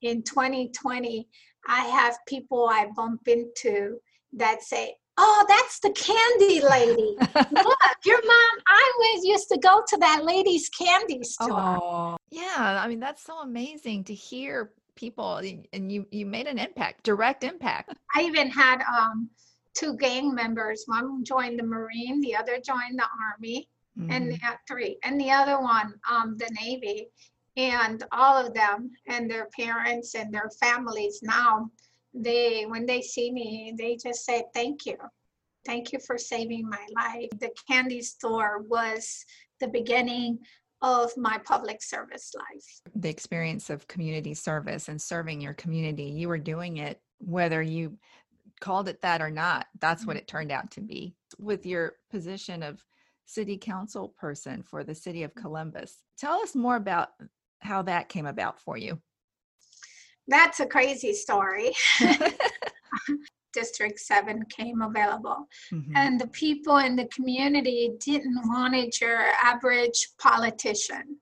in 0.02 0.22
2020, 0.22 1.28
I 1.66 1.80
have 1.80 2.18
people 2.26 2.68
I 2.70 2.86
bump 2.94 3.26
into 3.26 3.98
that 4.34 4.62
say, 4.62 4.94
Oh, 5.20 5.44
that's 5.48 5.80
the 5.80 5.90
candy 5.90 6.60
lady. 6.60 7.16
Look, 7.50 7.78
your 8.04 8.24
mom, 8.24 8.62
I 8.68 8.92
was 8.98 9.24
used 9.24 9.48
to 9.48 9.58
go 9.58 9.82
to 9.88 9.96
that 9.96 10.22
lady's 10.22 10.68
candy 10.68 11.24
store. 11.24 11.76
Oh, 11.82 12.16
yeah. 12.30 12.80
I 12.80 12.86
mean, 12.86 13.00
that's 13.00 13.24
so 13.24 13.40
amazing 13.40 14.04
to 14.04 14.14
hear 14.14 14.70
people 14.98 15.36
and 15.72 15.92
you 15.92 16.06
you 16.10 16.26
made 16.26 16.46
an 16.46 16.58
impact, 16.58 17.04
direct 17.04 17.42
impact. 17.44 17.94
I 18.16 18.22
even 18.22 18.48
had 18.50 18.78
um, 18.82 19.30
two 19.74 19.92
gang 19.96 20.34
members. 20.34 20.84
One 20.86 21.24
joined 21.24 21.58
the 21.58 21.62
Marine, 21.74 22.20
the 22.20 22.34
other 22.36 22.56
joined 22.70 22.98
the 22.98 23.08
Army. 23.32 23.68
and 24.10 24.24
Mhm. 24.26 24.30
the 24.40 24.46
uh, 24.48 24.56
three, 24.68 24.94
and 25.02 25.20
the 25.20 25.30
other 25.40 25.58
one, 25.60 25.88
um, 26.08 26.36
the 26.42 26.48
Navy, 26.62 27.08
and 27.56 27.98
all 28.12 28.36
of 28.42 28.54
them 28.54 28.78
and 29.12 29.28
their 29.28 29.46
parents 29.60 30.14
and 30.14 30.32
their 30.32 30.50
families 30.64 31.16
now, 31.22 31.68
they 32.14 32.64
when 32.72 32.86
they 32.86 33.02
see 33.02 33.28
me, 33.40 33.74
they 33.76 33.96
just 33.96 34.20
say 34.24 34.38
thank 34.54 34.86
you, 34.86 34.96
thank 35.66 35.92
you 35.92 35.98
for 36.06 36.16
saving 36.32 36.64
my 36.76 36.84
life. 37.02 37.30
The 37.44 37.50
candy 37.68 38.02
store 38.02 38.54
was 38.74 39.24
the 39.60 39.68
beginning 39.78 40.38
of 40.82 41.10
my 41.16 41.38
public 41.38 41.82
service 41.82 42.32
life. 42.36 42.80
the 42.94 43.08
experience 43.08 43.68
of 43.70 43.88
community 43.88 44.34
service 44.34 44.88
and 44.88 45.00
serving 45.00 45.40
your 45.40 45.54
community. 45.54 46.04
You 46.04 46.28
were 46.28 46.38
doing 46.38 46.76
it 46.76 47.00
whether 47.18 47.60
you 47.60 47.98
called 48.60 48.88
it 48.88 49.00
that 49.02 49.20
or 49.20 49.30
not. 49.30 49.66
That's 49.80 50.06
what 50.06 50.14
mm-hmm. 50.14 50.22
it 50.22 50.28
turned 50.28 50.52
out 50.52 50.70
to 50.72 50.80
be. 50.80 51.14
With 51.38 51.66
your 51.66 51.94
position 52.10 52.62
of 52.62 52.84
city 53.26 53.58
council 53.58 54.14
person 54.18 54.62
for 54.62 54.84
the 54.84 54.94
city 54.94 55.22
of 55.22 55.32
mm-hmm. 55.32 55.42
Columbus, 55.42 55.98
tell 56.16 56.40
us 56.40 56.54
more 56.54 56.76
about 56.76 57.08
how 57.60 57.82
that 57.82 58.08
came 58.08 58.26
about 58.26 58.60
for 58.60 58.76
you. 58.76 59.00
That's 60.28 60.60
a 60.60 60.66
crazy 60.66 61.14
story. 61.14 61.72
District 63.52 63.98
7 63.98 64.44
came 64.46 64.82
available. 64.82 65.48
Mhm. 65.72 65.92
and 65.94 66.20
the 66.20 66.28
people 66.28 66.76
in 66.78 66.96
the 66.96 67.06
community 67.06 67.92
didn't 67.98 68.40
wanted 68.48 69.00
your 69.00 69.18
average 69.42 70.10
politician. 70.18 71.20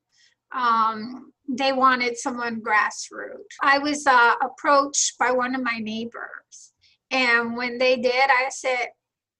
Um, 0.52 1.32
they 1.48 1.72
wanted 1.72 2.16
someone 2.16 2.60
grassroots. 2.60 3.54
I 3.62 3.78
was 3.78 4.06
uh, 4.06 4.34
approached 4.42 5.18
by 5.18 5.30
one 5.32 5.54
of 5.54 5.62
my 5.62 5.78
neighbors, 5.78 6.72
and 7.10 7.56
when 7.56 7.78
they 7.78 7.96
did, 7.96 8.30
I 8.30 8.48
said, 8.50 8.88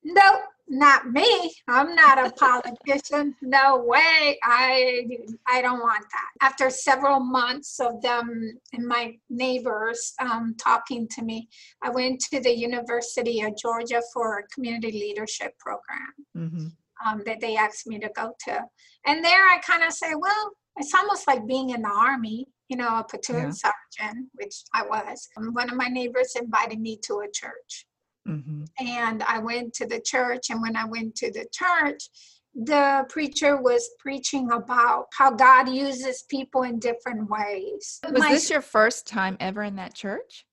"Nope, 0.05 0.43
not 0.68 1.11
me. 1.11 1.52
I'm 1.68 1.94
not 1.94 2.18
a 2.18 2.30
politician. 2.44 3.35
no 3.42 3.76
way. 3.85 4.38
I 4.42 5.06
I 5.46 5.62
don't 5.62 5.80
want 5.80 6.04
that." 6.11 6.30
After 6.46 6.70
several 6.70 7.20
months 7.20 7.78
of 7.80 8.00
them 8.02 8.58
and 8.73 8.87
my 8.87 9.16
neighbors 9.30 10.14
um, 10.20 10.54
talking 10.58 11.06
to 11.08 11.23
me, 11.23 11.49
I 11.82 11.90
went 11.90 12.20
to 12.32 12.40
the 12.40 12.54
University 12.56 13.40
of 13.42 13.56
Georgia 13.56 14.02
for 14.12 14.38
a 14.38 14.46
community 14.49 14.92
leadership 14.92 15.52
program 15.58 16.12
Mhm. 16.37 16.70
um, 17.04 17.23
that 17.26 17.40
they 17.40 17.56
asked 17.56 17.87
me 17.87 17.99
to 18.00 18.08
go 18.11 18.35
to. 18.46 18.64
And 19.06 19.25
there 19.25 19.46
I 19.49 19.58
kind 19.58 19.82
of 19.85 19.92
say, 19.92 20.14
well, 20.14 20.50
it's 20.76 20.94
almost 20.94 21.26
like 21.26 21.46
being 21.46 21.70
in 21.70 21.82
the 21.82 21.88
army, 21.88 22.46
you 22.68 22.76
know, 22.76 22.99
a 22.99 23.04
platoon 23.04 23.46
Yeah. 23.46 23.50
sergeant, 23.50 24.28
which 24.35 24.56
I 24.75 24.82
was. 24.85 25.28
One 25.37 25.70
of 25.70 25.76
my 25.76 25.88
neighbors 25.88 26.35
invited 26.37 26.80
me 26.80 26.99
to 27.04 27.20
a 27.20 27.30
church. 27.30 27.87
Mhm. 28.26 28.68
And 28.78 29.23
I 29.23 29.38
went 29.38 29.75
to 29.75 29.87
the 29.87 30.00
church. 30.00 30.50
And 30.50 30.61
when 30.61 30.76
I 30.76 30.85
went 30.85 31.14
to 31.16 31.30
the 31.30 31.47
church, 31.52 32.09
the 32.54 33.04
preacher 33.09 33.61
was 33.61 33.90
preaching 33.99 34.50
about 34.50 35.06
how 35.12 35.30
God 35.30 35.68
uses 35.68 36.23
people 36.23 36.62
in 36.62 36.78
different 36.78 37.28
ways. 37.28 38.00
Was 38.11 38.23
My- 38.23 38.30
this 38.33 38.50
your 38.50 38.62
first 38.62 39.06
time 39.06 39.37
ever 39.40 39.62
in 39.62 39.76
that 39.76 39.95
church? 39.95 40.47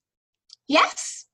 yes, 0.68 1.26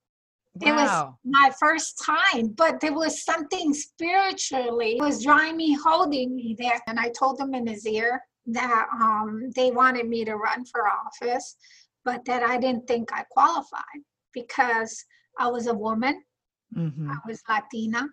It 0.62 0.74
was- 0.74 1.14
my 1.24 1.52
first 1.60 2.04
time, 2.04 2.48
but 2.50 2.80
there 2.82 2.94
was 2.94 3.24
something 3.24 3.74
spiritually 3.74 4.98
was 5.00 5.24
drawing 5.24 5.56
me, 5.56 5.74
holding 5.74 6.36
me 6.36 6.56
there. 6.58 6.82
And 6.88 7.00
I 7.00 7.10
told 7.10 7.40
him 7.40 7.54
in 7.54 7.66
his 7.66 7.86
ear 7.88 8.22
that 8.48 8.88
um, 9.00 9.52
they 9.56 9.72
wanted 9.72 10.08
me 10.08 10.26
to 10.26 10.36
run 10.36 10.66
for 10.66 10.88
office, 10.88 11.56
but 12.04 12.26
that 12.26 12.44
I 12.44 12.58
didn't 12.58 12.88
think 12.88 13.14
I 13.14 13.24
qualified 13.30 14.02
because 14.34 15.06
I 15.38 15.48
was 15.48 15.68
a 15.68 15.74
woman, 15.74 16.24
Mhm. 16.76 17.10
I 17.12 17.18
was 17.28 17.42
Latina, 17.50 18.08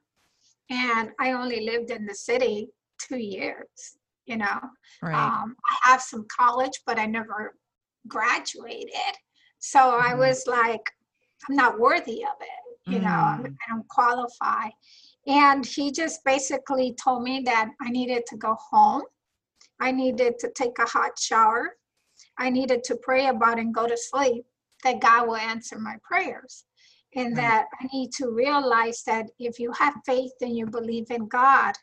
and 0.70 1.12
I 1.18 1.32
only 1.32 1.60
lived 1.64 1.90
in 1.90 2.06
the 2.06 2.14
city 2.14 2.68
two 2.98 3.18
years, 3.18 3.98
you 4.25 4.36
know. 4.36 4.60
Right. 5.02 5.14
Um, 5.14 5.56
I 5.64 5.90
have 5.90 6.02
some 6.02 6.26
college, 6.28 6.82
but 6.86 6.98
I 6.98 7.06
never 7.06 7.56
graduated. 8.08 9.14
So 9.58 9.98
I 9.98 10.12
Mhm. 10.12 10.18
was 10.18 10.46
like, 10.46 10.90
I'm 11.48 11.56
not 11.56 11.78
worthy 11.78 12.25
of 12.25 12.36
it, 12.40 12.78
you 12.86 13.00
know, 13.00 13.08
I'm- 13.10 13.42
Mm. 13.44 13.56
I 13.66 13.70
don't 13.70 13.88
qualify. 13.88 14.70
And 15.26 15.66
he 15.66 15.90
just 15.90 16.22
basically 16.25 16.94
told 16.94 17.22
me 17.22 17.40
that 17.40 17.70
I 17.80 17.90
needed 17.90 18.26
to 18.26 18.36
go 18.36 18.54
home. 18.54 19.02
I 19.80 19.90
needed 19.92 20.38
to 20.38 20.50
take 20.52 20.78
a 20.78 20.86
hot 20.86 21.18
shower. 21.18 21.76
I 22.38 22.48
needed 22.50 22.84
to 22.84 22.96
pray 22.96 23.26
about 23.26 23.58
and 23.58 23.75
go 23.75 23.86
to 23.86 23.96
sleep, 23.96 24.46
that 24.84 25.00
God 25.00 25.26
will 25.28 25.36
answer 25.36 25.78
my 25.78 25.96
prayers. 26.02 26.64
And 27.16 27.37
Right. 27.37 27.42
that 27.42 27.66
I 27.80 27.87
need 27.92 28.12
to 28.12 28.30
realize 28.30 29.02
that 29.04 29.26
if 29.38 29.58
you 29.58 29.73
have 29.73 29.94
faith 30.04 30.32
and 30.40 30.56
you 30.56 30.66
believe 30.66 31.11
in 31.11 31.26
God 31.26 31.75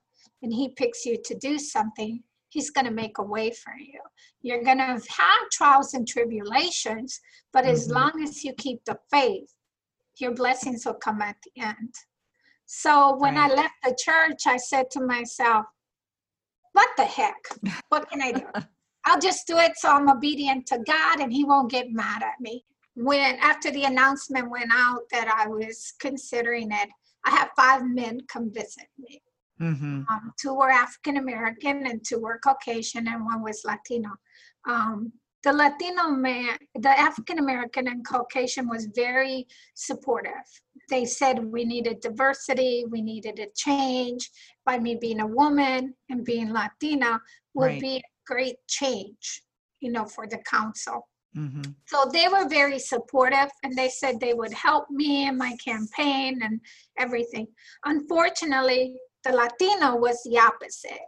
and 0.41 0.53
He 0.53 0.69
picks 0.69 1.05
you 1.05 1.17
to 1.25 1.35
do 1.35 1.59
something, 1.59 2.23
He's 2.49 2.69
going 2.69 2.85
to 2.85 2.91
make 2.91 3.17
a 3.17 3.23
way 3.23 3.49
for 3.51 3.73
you. 3.75 3.99
You're 4.41 4.63
going 4.63 4.77
to 4.77 4.83
have 4.83 5.49
trials 5.51 5.95
and 5.95 6.07
tribulations, 6.07 7.19
but 7.51 7.65
as 7.65 7.87
Mhm. 7.87 7.93
long 7.95 8.23
as 8.23 8.43
you 8.43 8.53
keep 8.53 8.85
the 8.85 8.99
faith, 9.09 9.51
your 10.17 10.33
blessings 10.35 10.85
will 10.85 10.93
come 10.93 11.21
at 11.21 11.37
the 11.43 11.61
end. 11.61 11.95
So 12.67 13.15
when 13.15 13.37
I 13.37 13.47
left 13.47 13.73
the 13.83 13.95
church, 13.99 14.45
I 14.45 14.57
said 14.57 14.91
to 14.91 15.01
myself, 15.01 15.65
what 16.73 16.89
the 16.95 17.05
heck? 17.05 17.35
What 17.89 18.09
can 18.09 18.21
I 18.21 18.31
do? 18.31 18.45
I'll 19.05 19.19
just 19.19 19.47
do 19.47 19.57
it 19.57 19.75
so 19.75 19.89
I'm 19.89 20.09
obedient 20.09 20.65
to 20.67 20.79
God 20.79 21.19
and 21.19 21.33
He 21.33 21.43
won't 21.43 21.71
get 21.71 21.91
mad 21.91 22.21
at 22.23 22.39
me. 22.39 22.63
When 22.95 23.35
after 23.37 23.71
the 23.71 23.85
announcement 23.85 24.51
went 24.51 24.69
out 24.71 25.01
that 25.11 25.27
I 25.27 25.47
was 25.47 25.93
considering 25.99 26.71
it, 26.71 26.89
I 27.25 27.31
had 27.31 27.49
five 27.55 27.83
men 27.85 28.19
come 28.27 28.53
visit 28.53 28.87
me. 28.99 29.21
Mm-hmm. 29.61 30.03
Um, 30.09 30.33
two 30.39 30.53
were 30.53 30.69
African 30.69 31.17
American 31.17 31.87
and 31.87 32.03
two 32.05 32.19
were 32.19 32.39
Caucasian, 32.43 33.07
and 33.07 33.25
one 33.25 33.41
was 33.41 33.63
Latino. 33.65 34.09
Um, 34.67 35.13
the 35.43 35.51
Latino 35.53 36.09
man, 36.09 36.57
the 36.75 36.89
African 36.89 37.37
American 37.39 37.87
and 37.87 38.05
Caucasian 38.07 38.69
was 38.69 38.87
very 38.95 39.45
supportive. 39.75 40.31
They 40.89 41.05
said 41.05 41.43
we 41.43 41.65
needed 41.65 41.99
diversity, 41.99 42.85
we 42.89 43.01
needed 43.01 43.39
a 43.39 43.47
change. 43.55 44.29
By 44.65 44.79
me 44.79 44.95
being 44.95 45.19
a 45.19 45.27
woman 45.27 45.95
and 46.09 46.23
being 46.23 46.53
Latina 46.53 47.19
would 47.55 47.65
Right. 47.65 47.81
be 47.81 47.97
a 47.97 48.03
great 48.25 48.55
change, 48.69 49.43
you 49.81 49.91
know, 49.91 50.05
for 50.05 50.27
the 50.27 50.37
council. 50.39 51.09
Mm-hmm. 51.35 51.71
So 51.87 52.09
they 52.11 52.27
were 52.27 52.47
very 52.47 52.79
supportive 52.79 53.49
and 53.63 53.75
they 53.75 53.89
said 53.89 54.19
they 54.19 54.33
would 54.33 54.53
help 54.53 54.89
me 54.89 55.27
in 55.27 55.37
my 55.37 55.55
campaign 55.63 56.39
and 56.43 56.59
everything. 56.97 57.47
Unfortunately, 57.85 58.95
the 59.23 59.31
Latino 59.31 59.95
was 59.95 60.21
the 60.23 60.37
opposite. 60.37 60.99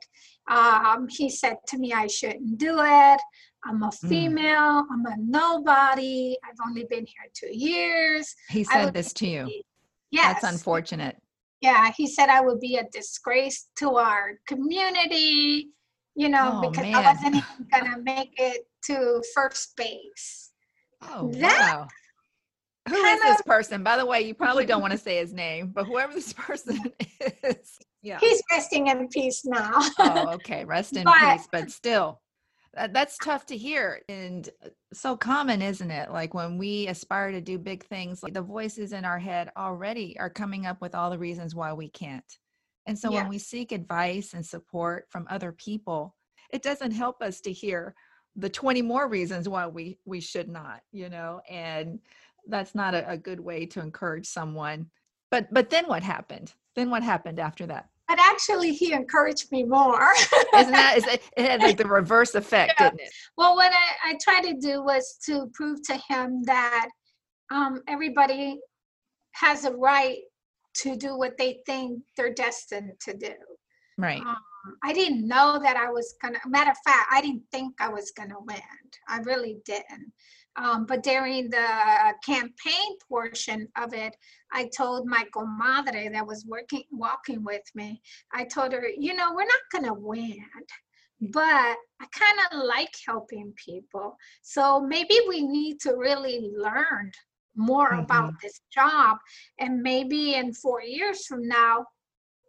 Um, 0.48 1.08
he 1.10 1.30
said 1.30 1.58
to 1.68 1.78
me, 1.78 1.94
I 1.94 2.08
shouldn't 2.08 2.58
do 2.58 2.80
it. 2.80 3.22
I'm 3.66 3.82
a 3.84 3.90
Mm. 3.90 4.10
female. 4.10 4.86
I'm 4.92 5.06
a 5.06 5.16
nobody. 5.18 6.38
I've 6.44 6.60
only 6.68 6.86
been 6.86 7.06
here 7.06 7.28
two 7.34 7.56
years. 7.56 8.34
He 8.50 8.64
said 8.64 8.94
this 8.94 9.12
to 9.14 9.28
you. 9.28 9.62
Yes. 10.12 10.42
That's 10.42 10.54
unfortunate. 10.54 11.18
Yeah, 11.62 11.92
he 11.98 12.06
said 12.08 12.30
I 12.30 12.42
would 12.42 12.60
be 12.60 12.78
a 12.78 12.88
disgrace 12.92 13.70
to 13.78 13.96
our 13.96 14.40
community, 14.46 15.70
you 16.16 16.30
know, 16.30 16.62
Oh, 16.64 16.70
because 16.70 16.84
man. 16.84 16.96
I 16.96 17.14
wasn't 17.14 17.36
even 17.36 17.68
gonna 17.72 17.98
make 18.04 18.34
it 18.38 18.68
to 18.88 19.22
first 19.34 19.76
base. 19.76 20.52
Oh 21.02 21.32
That 21.34 21.58
wow. 21.78 21.88
Who 22.88 22.96
is 22.96 23.20
kind 23.20 23.34
this 23.34 23.42
person? 23.42 23.84
By 23.84 23.98
the 23.98 24.06
way, 24.06 24.22
you 24.22 24.34
probably 24.36 24.66
don't 24.66 24.82
want 24.82 24.92
to 24.92 24.98
say 24.98 25.18
his 25.18 25.34
name, 25.34 25.72
but 25.74 25.86
whoever 25.86 26.14
this 26.14 26.34
person 26.38 26.80
is. 27.44 27.80
Yeah. 28.04 28.20
He's 28.20 28.42
resting 28.52 28.88
in 28.88 29.08
peace 29.08 29.42
now. 29.46 29.72
oh, 30.00 30.30
okay. 30.36 30.64
Rest 30.66 30.96
in 30.96 31.04
But- 31.04 31.38
peace. 31.38 31.48
But 31.52 31.72
still, 31.72 32.22
that, 32.76 32.94
that's 32.94 33.18
tough 33.18 33.48
to 33.48 33.58
hear 33.58 34.02
and 34.08 34.48
uh, 34.64 34.70
so 34.94 35.18
common, 35.18 35.64
isn't 35.64 35.90
it? 35.90 36.12
Like 36.12 36.36
when 36.36 36.60
we 36.60 36.88
aspire 36.88 37.32
to 37.32 37.42
do 37.42 37.58
big 37.58 37.84
things, 37.86 38.22
like 38.22 38.34
the 38.36 38.42
voices 38.44 38.94
in 38.94 39.04
our 39.06 39.18
head 39.18 39.50
already 39.58 40.16
are 40.20 40.30
coming 40.30 40.68
up 40.68 40.80
with 40.82 40.94
all 40.94 41.10
the 41.10 41.18
reasons 41.18 41.56
why 41.56 41.74
we 41.74 41.90
can't. 41.90 42.24
And 42.86 42.98
so 43.00 43.10
Yeah. 43.12 43.22
when 43.22 43.30
we 43.30 43.40
seek 43.40 43.72
advice 43.72 44.36
and 44.36 44.46
support 44.46 45.08
from 45.10 45.26
other 45.32 45.52
people, 45.52 46.16
it 46.54 46.62
doesn't 46.62 46.92
help 46.92 47.24
us 47.24 47.42
to 47.42 47.52
hear 47.52 47.96
the 48.36 48.50
20 48.50 48.82
more 48.82 49.08
reasons 49.08 49.48
why 49.48 49.68
we 49.68 49.98
we 50.06 50.20
should 50.20 50.50
not, 50.50 50.82
you 50.92 51.10
know, 51.10 51.42
and 51.50 52.00
that's 52.48 52.76
not 52.76 52.94
a, 52.94 53.10
a 53.12 53.18
good 53.18 53.40
way 53.40 53.66
to 53.66 53.80
encourage 53.80 54.28
someone. 54.28 54.88
But 55.32 55.48
but 55.54 55.70
then 55.70 55.86
what 55.88 56.04
happened? 56.04 56.54
Then 56.76 56.90
what 56.90 57.04
happened 57.04 57.40
after 57.40 57.66
that? 57.68 57.90
But 58.08 58.20
actually, 58.20 58.72
he 58.74 58.94
encouraged 58.94 59.52
me 59.52 59.64
more. 59.64 60.12
Isn't 60.56 60.74
that 60.74 60.98
is 60.98 61.08
it, 61.08 61.24
it 61.36 61.50
had 61.50 61.62
like 61.62 61.78
the 61.84 61.88
reverse 61.88 62.36
effect, 62.36 62.74
Yeah. 62.80 62.90
didn't 62.90 63.02
it? 63.02 63.14
well, 63.38 63.56
what 63.56 63.72
I, 63.72 64.12
I 64.12 64.18
tried 64.22 64.44
to 64.44 64.54
do 64.60 64.84
was 64.84 65.18
to 65.26 65.50
prove 65.54 65.82
to 65.88 66.00
him 66.10 66.44
that 66.44 66.90
um, 67.52 67.82
everybody 67.88 68.60
has 69.34 69.66
a 69.66 69.72
right 69.72 70.20
to 70.76 70.96
do 70.96 71.18
what 71.18 71.38
they 71.38 71.62
think 71.66 72.02
they're 72.16 72.34
destined 72.34 72.92
to 73.02 73.16
do. 73.18 73.34
Right. 73.98 74.22
Um, 74.22 74.38
I 74.84 74.94
didn't 74.94 75.28
know 75.28 75.60
that 75.62 75.78
I 75.78 75.90
was 75.92 76.16
gonna. 76.22 76.40
Matter 76.48 76.72
of 76.72 76.78
fact, 76.86 77.10
I 77.12 77.22
didn't 77.22 77.44
think 77.52 77.76
I 77.80 77.90
was 77.90 78.12
gonna 78.12 78.40
win. 78.40 78.62
I 79.08 79.20
really 79.20 79.58
didn't. 79.66 80.12
Um, 80.58 80.86
but 80.86 81.04
during 81.04 81.50
the 81.50 81.68
campaign 82.26 82.98
portion 83.10 83.68
of 83.78 83.94
it, 83.94 84.16
I 84.54 84.70
told 84.76 85.06
my 85.06 85.26
comadre 85.36 86.12
that 86.14 86.26
was 86.26 86.46
working, 86.48 86.84
walking 86.92 87.44
with 87.44 87.64
me. 87.76 88.02
I 88.34 88.46
told 88.46 88.72
her, 88.72 88.88
you 88.98 89.14
know, 89.16 89.34
we're 89.34 89.44
not 89.44 89.72
gonna 89.72 89.94
win, 89.94 90.46
but 91.20 91.76
I 92.02 92.06
kind 92.12 92.40
of 92.52 92.64
like 92.66 92.94
helping 93.06 93.54
people. 93.58 94.16
So 94.44 94.80
maybe 94.80 95.20
we 95.28 95.42
need 95.42 95.82
to 95.82 95.96
really 95.96 96.50
learn 96.56 97.12
more 97.58 97.94
about 97.94 98.34
this 98.42 98.62
job, 98.74 99.18
and 99.60 99.82
maybe 99.82 100.36
in 100.36 100.54
four 100.54 100.82
years 100.82 101.26
from 101.26 101.48
now, 101.48 101.86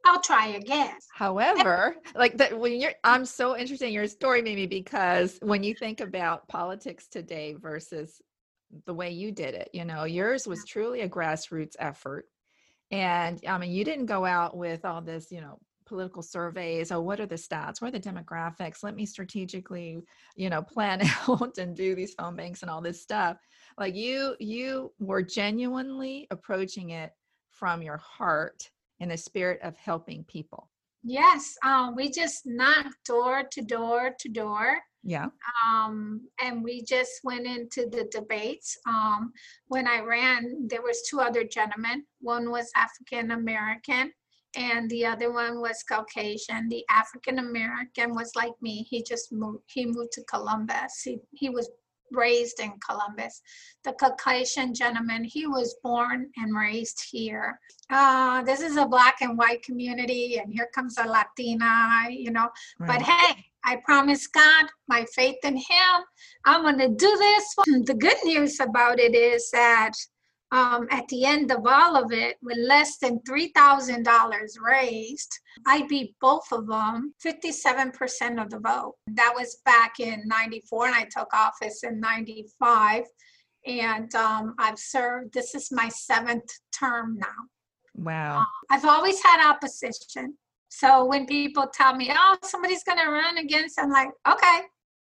I'll 0.07 0.21
try 0.21 0.49
again. 0.49 0.95
However, 1.13 1.97
like 2.15 2.37
that 2.37 2.57
when 2.57 2.81
you're 2.81 2.93
I'm 3.03 3.27
so 3.27 3.57
interested 3.57 3.89
in 3.89 3.93
your 3.93 4.07
story, 4.07 4.41
Mimi, 4.41 4.67
because 4.67 5.39
when 5.43 5.65
you 5.65 5.75
think 5.75 6.01
about 6.01 6.47
politics 6.47 7.09
today 7.09 7.57
versus 7.59 8.23
the 8.85 8.95
way 8.95 9.11
you 9.11 9.33
did 9.33 9.55
it, 9.55 9.69
you 9.73 9.85
know, 9.85 10.05
yours 10.05 10.47
was 10.47 10.65
truly 10.65 11.01
a 11.01 11.09
grassroots 11.09 11.75
effort. 11.81 12.27
And 12.93 13.41
I 13.49 13.59
mean, 13.59 13.73
you 13.73 13.85
didn't 13.85 14.07
go 14.07 14.25
out 14.25 14.57
with 14.57 14.85
all 14.85 15.03
this, 15.03 15.33
you 15.33 15.41
know, 15.41 15.59
political 15.87 16.23
surveys. 16.23 16.93
Oh, 16.93 17.01
what 17.01 17.19
are 17.19 17.27
the 17.27 17.35
stats? 17.35 17.83
What 17.83 17.89
are 17.89 17.99
the 17.99 18.01
demographics? 18.01 18.85
Let 18.85 18.95
me 18.95 19.07
strategically, 19.07 19.99
you 20.37 20.51
know, 20.51 20.63
plan 20.63 21.03
out 21.29 21.59
and 21.59 21.75
do 21.75 21.97
these 21.97 22.15
phone 22.15 22.37
banks 22.37 22.63
and 22.63 22.71
all 22.71 22.81
this 22.81 23.03
stuff. 23.03 23.39
Like 23.77 23.97
you, 23.97 24.37
you 24.39 24.93
were 25.01 25.23
genuinely 25.23 26.29
approaching 26.31 26.91
it 26.91 27.11
from 27.51 27.83
your 27.83 27.97
heart 27.97 28.71
in 29.01 29.09
the 29.09 29.17
spirit 29.17 29.61
of 29.63 29.77
helping 29.77 30.25
people. 30.25 30.69
Yes, 31.03 31.55
um, 31.65 31.95
we 31.95 32.11
just 32.11 32.43
knocked 32.47 33.05
door 33.07 33.45
to 33.53 33.63
door 33.63 34.15
to 34.19 34.29
door. 34.29 34.79
Yeah. 35.05 35.27
Um, 35.65 36.23
and 36.43 36.65
we 36.65 36.83
just 36.83 37.13
went 37.23 37.47
into 37.47 37.87
the 37.89 38.09
debates. 38.11 38.77
Um, 38.89 39.33
when 39.69 39.87
I 39.87 40.01
ran, 40.01 40.67
there 40.69 40.83
was 40.83 41.07
two 41.09 41.21
other 41.21 41.45
gentlemen. 41.45 42.05
One 42.21 42.51
was 42.51 42.69
African 42.75 43.31
American 43.31 44.13
and 44.57 44.91
the 44.91 45.05
other 45.05 45.33
one 45.33 45.61
was 45.61 45.85
Caucasian. 45.89 46.69
The 46.69 46.85
African 46.91 47.39
American 47.39 48.15
was 48.15 48.33
like 48.35 48.55
me. 48.63 48.87
He 48.89 49.03
just 49.03 49.31
moved, 49.31 49.63
he 49.67 49.87
moved 49.87 50.13
to 50.13 50.25
Columbus. 50.25 51.03
He, 51.05 51.19
he 51.33 51.51
was 51.51 51.71
raised 52.13 52.61
in 52.61 52.73
Columbus. 52.87 53.43
The 53.85 53.93
Caucasian 53.93 54.75
gentleman, 54.75 55.25
he 55.25 55.47
was 55.47 55.77
born 55.83 56.31
and 56.37 56.57
raised 56.57 57.03
here. 57.11 57.59
Uh, 57.91 58.43
this 58.43 58.61
is 58.61 58.77
a 58.77 58.87
black 58.87 59.17
and 59.21 59.39
white 59.39 59.63
community, 59.63 60.39
and 60.39 60.53
here 60.53 60.69
comes 60.75 60.99
a 60.99 61.07
Latina, 61.07 62.07
you 62.11 62.31
know. 62.31 62.49
But 62.81 63.03
hey, 63.03 63.45
I 63.65 63.77
promise 63.85 64.27
God, 64.27 64.67
my 64.89 65.05
faith 65.15 65.39
in 65.45 65.57
Him, 65.57 66.05
I'm 66.45 66.63
going 66.63 66.79
to 66.79 66.89
do 66.89 67.17
this. 67.17 67.55
The 67.85 67.97
good 67.99 68.19
news 68.25 68.61
about 68.61 68.99
it 68.99 69.15
is 69.15 69.51
that 69.51 69.93
um, 70.53 70.87
at 70.91 71.09
the 71.09 71.25
end 71.25 71.51
of 71.51 71.67
all 71.67 71.97
of 71.97 72.13
it, 72.13 72.37
with 72.43 72.59
less 72.59 72.99
than 72.99 73.19
$3,000 73.21 74.61
raised, 74.65 75.39
I 75.67 75.87
beat 75.89 76.15
both 76.21 76.51
of 76.53 76.67
them 76.67 77.15
57% 77.25 78.43
of 78.43 78.51
the 78.51 78.61
vote. 78.61 78.95
That 79.09 79.33
was 79.35 79.57
back 79.65 79.99
in 79.99 80.23
94, 80.27 80.87
and 80.87 80.95
I 80.95 81.05
took 81.05 81.33
office 81.35 81.83
in 81.83 81.99
95. 81.99 83.05
And 83.67 84.15
um, 84.15 84.55
I've 84.59 84.79
served, 84.79 85.35
this 85.35 85.57
is 85.57 85.73
my 85.73 85.89
seventh 85.89 86.49
term 86.79 87.19
now. 87.19 87.27
Wow. 87.97 88.45
I've 88.71 88.85
always 88.85 89.21
had 89.23 89.51
opposition. 89.51 90.37
So 90.69 91.05
when 91.07 91.27
people 91.27 91.67
tell 91.73 91.97
me, 91.97 92.13
oh, 92.15 92.37
somebody's 92.45 92.85
going 92.85 92.99
to 92.99 93.11
run 93.11 93.39
against, 93.39 93.81
I'm 93.81 93.91
like, 93.91 94.11
okay, 94.29 94.61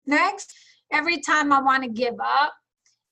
next. 0.07 0.55
Every 0.91 1.21
time 1.21 1.53
I 1.53 1.61
want 1.61 1.83
to 1.83 1.91
give 1.91 2.15
up, 2.19 2.55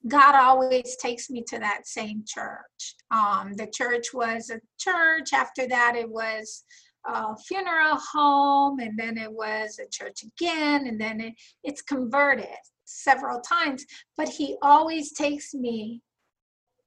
God 0.09 0.35
always 0.35 0.97
takes 0.97 1.31
me 1.31 1.43
to 1.49 1.59
that 1.59 1.87
same 1.87 2.23
church. 2.27 2.95
Um, 3.11 3.55
the 3.57 3.67
church 3.67 4.13
was 4.15 4.51
a 4.51 4.61
church. 4.79 5.33
After 5.33 5.67
that, 5.69 5.95
it 5.97 6.09
was 6.09 6.65
a 7.07 7.37
funeral 7.37 7.99
home, 8.13 8.79
and 8.81 8.99
then 8.99 9.17
it 9.19 9.33
was 9.33 9.79
a 9.79 9.89
church 9.91 10.23
again, 10.23 10.87
and 10.87 11.01
then 11.01 11.21
it, 11.21 11.35
it's 11.65 11.83
converted 11.83 12.47
several 12.85 13.41
times. 13.41 13.85
But 14.17 14.29
He 14.29 14.57
always 14.63 15.13
takes 15.13 15.55
me 15.55 16.03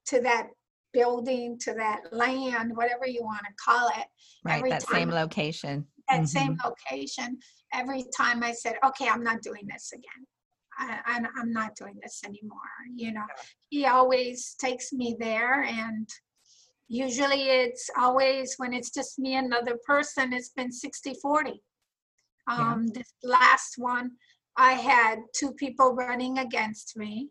to 0.08 0.22
that 0.22 0.48
building, 0.94 1.58
to 1.60 1.74
that 1.74 2.02
land, 2.12 2.76
whatever 2.76 3.06
you 3.08 3.24
want 3.24 3.42
to 3.42 3.54
call 3.64 3.90
it. 3.90 4.06
Right. 4.44 4.58
every 4.58 4.70
That 4.72 4.84
same 4.84 5.10
location. 5.10 5.88
That 6.10 6.22
Mhm. 6.22 6.28
same 6.28 6.58
location. 6.64 7.38
Every 7.74 8.04
time 8.18 8.44
I 8.44 8.54
said, 8.54 8.78
okay, 8.84 9.08
I'm 9.08 9.24
not 9.24 9.42
doing 9.42 9.68
this 9.68 9.92
again. 9.92 10.26
I, 10.80 11.00
I, 11.06 11.22
I'm 11.38 11.52
not 11.52 11.76
doing 11.76 12.00
this 12.02 12.22
anymore. 12.26 12.60
You 12.96 13.14
know, 13.14 13.26
he 13.70 13.86
always 13.86 14.56
takes 14.60 14.92
me 14.92 15.16
there 15.20 15.64
and 15.64 16.10
Usually 16.92 17.44
it's 17.44 17.88
always 17.96 18.56
when 18.58 18.74
it's 18.74 18.90
just 18.90 19.20
me 19.20 19.36
and 19.36 19.46
another 19.46 19.78
person, 19.86 20.34
it's 20.34 20.50
been 20.50 20.72
60 20.72 21.14
40. 21.22 21.62
Um, 22.48 22.88
This 22.88 23.14
last 23.24 23.76
one, 23.78 24.12
I 24.58 24.72
had 24.74 25.20
two 25.36 25.52
people 25.52 25.94
running 25.94 26.40
against 26.40 26.98
me, 26.98 27.30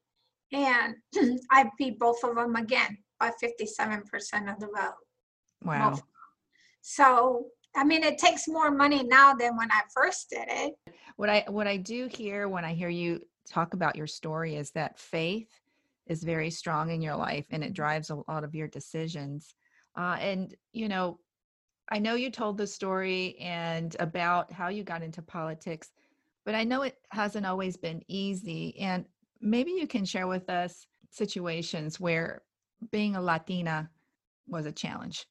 and 0.52 0.94
I 1.50 1.68
beat 1.76 1.98
both 1.98 2.22
of 2.22 2.36
them 2.36 2.54
again 2.54 2.98
by 3.18 3.32
57% 3.42 4.04
of 4.48 4.60
the 4.60 4.68
vote. 4.68 4.94
Wow. 5.64 5.98
So, 6.82 7.46
I 7.74 7.82
mean, 7.82 8.04
it 8.04 8.18
takes 8.18 8.46
more 8.46 8.70
money 8.70 9.02
now 9.02 9.34
than 9.34 9.56
when 9.56 9.72
I 9.72 9.80
first 9.92 10.30
did 10.30 10.46
it. 10.46 10.74
What 11.16 11.28
I 11.28 11.44
what 11.48 11.66
I 11.66 11.78
do 11.78 12.06
hear 12.06 12.48
when 12.48 12.64
I 12.64 12.74
hear 12.74 12.88
you 12.88 13.20
talk 13.48 13.74
about 13.74 13.96
your 13.96 14.06
story 14.06 14.56
is 14.56 14.70
that 14.72 14.98
faith 14.98 15.48
is 16.06 16.22
very 16.22 16.50
strong 16.50 16.90
in 16.90 17.02
your 17.02 17.16
life 17.16 17.46
and 17.50 17.62
it 17.62 17.74
drives 17.74 18.10
a 18.10 18.22
lot 18.28 18.44
of 18.44 18.54
your 18.54 18.68
decisions. 18.68 19.54
Uh, 19.96 20.16
and 20.20 20.54
you 20.72 20.88
know, 20.88 21.18
I 21.90 21.98
know 21.98 22.14
you 22.14 22.30
told 22.30 22.58
the 22.58 22.66
story 22.66 23.36
and 23.40 23.96
about 23.98 24.52
how 24.52 24.68
you 24.68 24.84
got 24.84 25.02
into 25.02 25.22
politics, 25.22 25.90
but 26.44 26.54
I 26.54 26.64
know 26.64 26.82
it 26.82 26.96
hasn't 27.10 27.46
always 27.46 27.76
been 27.76 28.02
easy. 28.08 28.78
And 28.78 29.06
maybe 29.40 29.72
you 29.72 29.86
can 29.86 30.04
share 30.04 30.26
with 30.26 30.50
us 30.50 30.86
situations 31.10 31.98
where 31.98 32.42
being 32.90 33.16
a 33.16 33.22
Latina 33.22 33.90
was 34.46 34.66
a 34.66 34.72
challenge. 34.72 35.26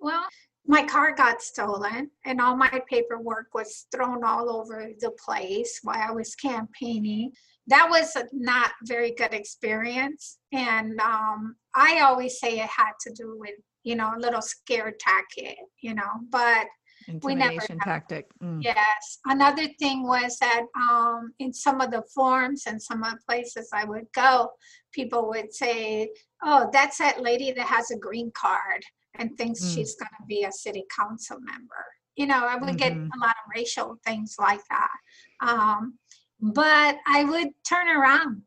Well, 0.00 0.24
my 0.66 0.84
car 0.84 1.14
got 1.14 1.42
stolen 1.42 2.10
and 2.24 2.40
all 2.40 2.56
my 2.56 2.82
paperwork 2.88 3.48
was 3.52 3.86
thrown 3.94 4.22
all 4.24 4.48
over 4.48 4.90
the 5.00 5.10
place 5.24 5.80
while 5.82 6.00
I 6.00 6.12
was 6.12 6.34
campaigning. 6.34 7.32
That 7.66 7.88
was 7.90 8.14
a 8.16 8.24
not 8.32 8.70
very 8.84 9.12
good 9.12 9.34
experience. 9.34 10.38
And 10.52 11.00
um, 11.00 11.56
I 11.74 12.00
always 12.00 12.38
say 12.38 12.60
it 12.60 12.68
had 12.68 12.92
to 13.02 13.12
do 13.12 13.36
with, 13.38 13.54
you 13.82 13.96
know, 13.96 14.12
a 14.16 14.20
little 14.20 14.42
scare 14.42 14.94
tactic, 14.98 15.58
you 15.80 15.94
know, 15.94 16.10
but 16.30 16.66
we 17.24 17.34
never 17.34 17.60
tactic. 17.82 18.26
Mm. 18.40 18.62
Yes. 18.62 19.18
Another 19.26 19.66
thing 19.80 20.06
was 20.06 20.38
that 20.38 20.62
um, 20.76 21.32
in 21.40 21.52
some 21.52 21.80
of 21.80 21.90
the 21.90 22.04
forums 22.14 22.64
and 22.68 22.80
some 22.80 23.02
of 23.02 23.10
the 23.10 23.18
places 23.28 23.68
I 23.72 23.84
would 23.84 24.06
go, 24.14 24.50
people 24.92 25.28
would 25.30 25.52
say, 25.52 26.10
"Oh, 26.44 26.70
that's 26.72 26.98
that 26.98 27.20
lady 27.20 27.50
that 27.52 27.66
has 27.66 27.90
a 27.90 27.98
green 27.98 28.30
card 28.36 28.84
and 29.18 29.36
thinks 29.36 29.60
Mm. 29.60 29.74
she's 29.74 29.94
going 29.96 30.16
to 30.18 30.26
be 30.26 30.44
a 30.44 30.52
city 30.52 30.84
council 30.96 31.38
member." 31.40 31.84
You 32.16 32.26
know, 32.26 32.44
I 32.46 32.56
would 32.56 32.78
get 32.78 32.92
Mhm. 32.92 33.10
a 33.14 33.18
lot 33.18 33.36
of 33.42 33.50
racial 33.54 33.98
things 34.04 34.36
like 34.38 34.62
that. 34.68 34.96
Um, 35.40 35.98
but 36.40 36.98
I 37.06 37.24
would 37.24 37.50
turn 37.64 37.88
around. 37.88 38.42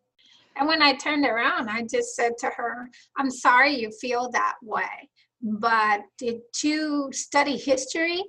And 0.56 0.68
when 0.68 0.82
I 0.82 0.94
turned 0.94 1.26
around, 1.26 1.70
I 1.70 1.82
just 1.84 2.16
said 2.16 2.38
to 2.40 2.50
her, 2.50 2.90
I'm 3.18 3.30
sorry 3.32 3.76
you 3.76 3.92
feel 3.92 4.30
that 4.30 4.56
way, 4.62 5.10
but 5.42 6.02
did 6.18 6.42
you 6.64 7.12
study 7.12 7.58
history? 7.58 8.24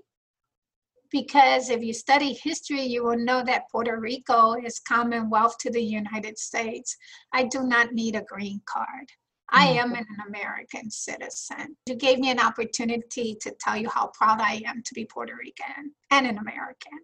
because 1.11 1.71
if 1.71 1.83
you 1.83 1.93
study 1.93 2.33
history, 2.43 2.83
you 2.83 3.05
will 3.05 3.19
know 3.19 3.43
that 3.45 3.69
Puerto 3.71 3.99
Rico 3.99 4.55
is 4.55 4.81
Commonwealth 4.81 5.57
to 5.59 5.71
the 5.71 5.83
United 5.83 6.39
States. 6.39 6.97
I 7.33 7.45
do 7.45 7.63
not 7.63 7.93
need 7.93 8.17
a 8.17 8.23
green 8.23 8.61
card. 8.67 9.09
I 9.51 9.69
Mm. 9.69 9.77
am 9.77 9.95
an 9.95 10.07
American 10.27 10.91
citizen. 10.91 11.77
You 11.87 11.95
gave 11.95 12.19
me 12.19 12.31
an 12.31 12.41
opportunity 12.41 13.37
to 13.41 13.51
tell 13.61 13.77
you 13.77 13.89
how 13.89 14.09
proud 14.09 14.41
I 14.41 14.63
am 14.67 14.83
to 14.83 14.95
be 14.95 15.05
Puerto 15.05 15.35
Rican 15.37 15.95
and 16.11 16.27
an 16.27 16.39
American. 16.39 16.99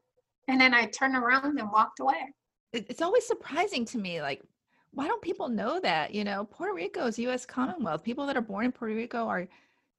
And 0.48 0.61
then 0.61 0.74
I 0.74 0.87
turned 0.87 1.16
around 1.16 1.59
and 1.59 1.70
walked 1.70 2.00
away. 2.00 2.35
It's 2.72 3.02
always 3.02 3.26
surprising 3.26 3.85
to 3.87 3.98
me, 3.98 4.20
like, 4.22 4.42
why 4.92 5.07
don't 5.07 5.22
people 5.22 5.48
know 5.48 5.78
that? 5.81 6.14
You 6.14 6.24
know, 6.24 6.44
Puerto 6.44 6.74
Rico 6.74 7.07
is 7.07 7.18
U.S. 7.20 7.46
Commonwealth. 7.46 8.02
People 8.02 8.26
that 8.26 8.37
are 8.37 8.42
born 8.42 8.64
in 8.66 8.72
Puerto 8.72 8.94
Rico 8.94 9.26
are 9.28 9.46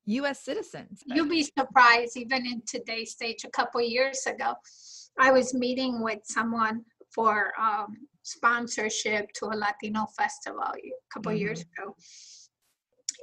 U.S. 0.06 0.44
citizens. 0.44 1.02
You'll 1.06 1.30
be 1.30 1.44
surprised, 1.44 2.18
even 2.18 2.46
in 2.46 2.62
today's 2.68 3.12
stage, 3.12 3.44
a 3.46 3.50
couple 3.50 3.82
years 3.82 4.26
ago, 4.28 4.54
I 5.20 5.32
was 5.32 5.54
meeting 5.54 6.02
with 6.04 6.20
someone 6.24 6.84
for 7.14 7.52
um, 7.60 7.98
sponsorship 8.24 9.32
to 9.34 9.46
a 9.46 9.56
Latino 9.56 10.08
festival 10.18 10.64
a 10.64 10.92
couple 11.14 11.34
years 11.34 11.62
ago. 11.62 11.96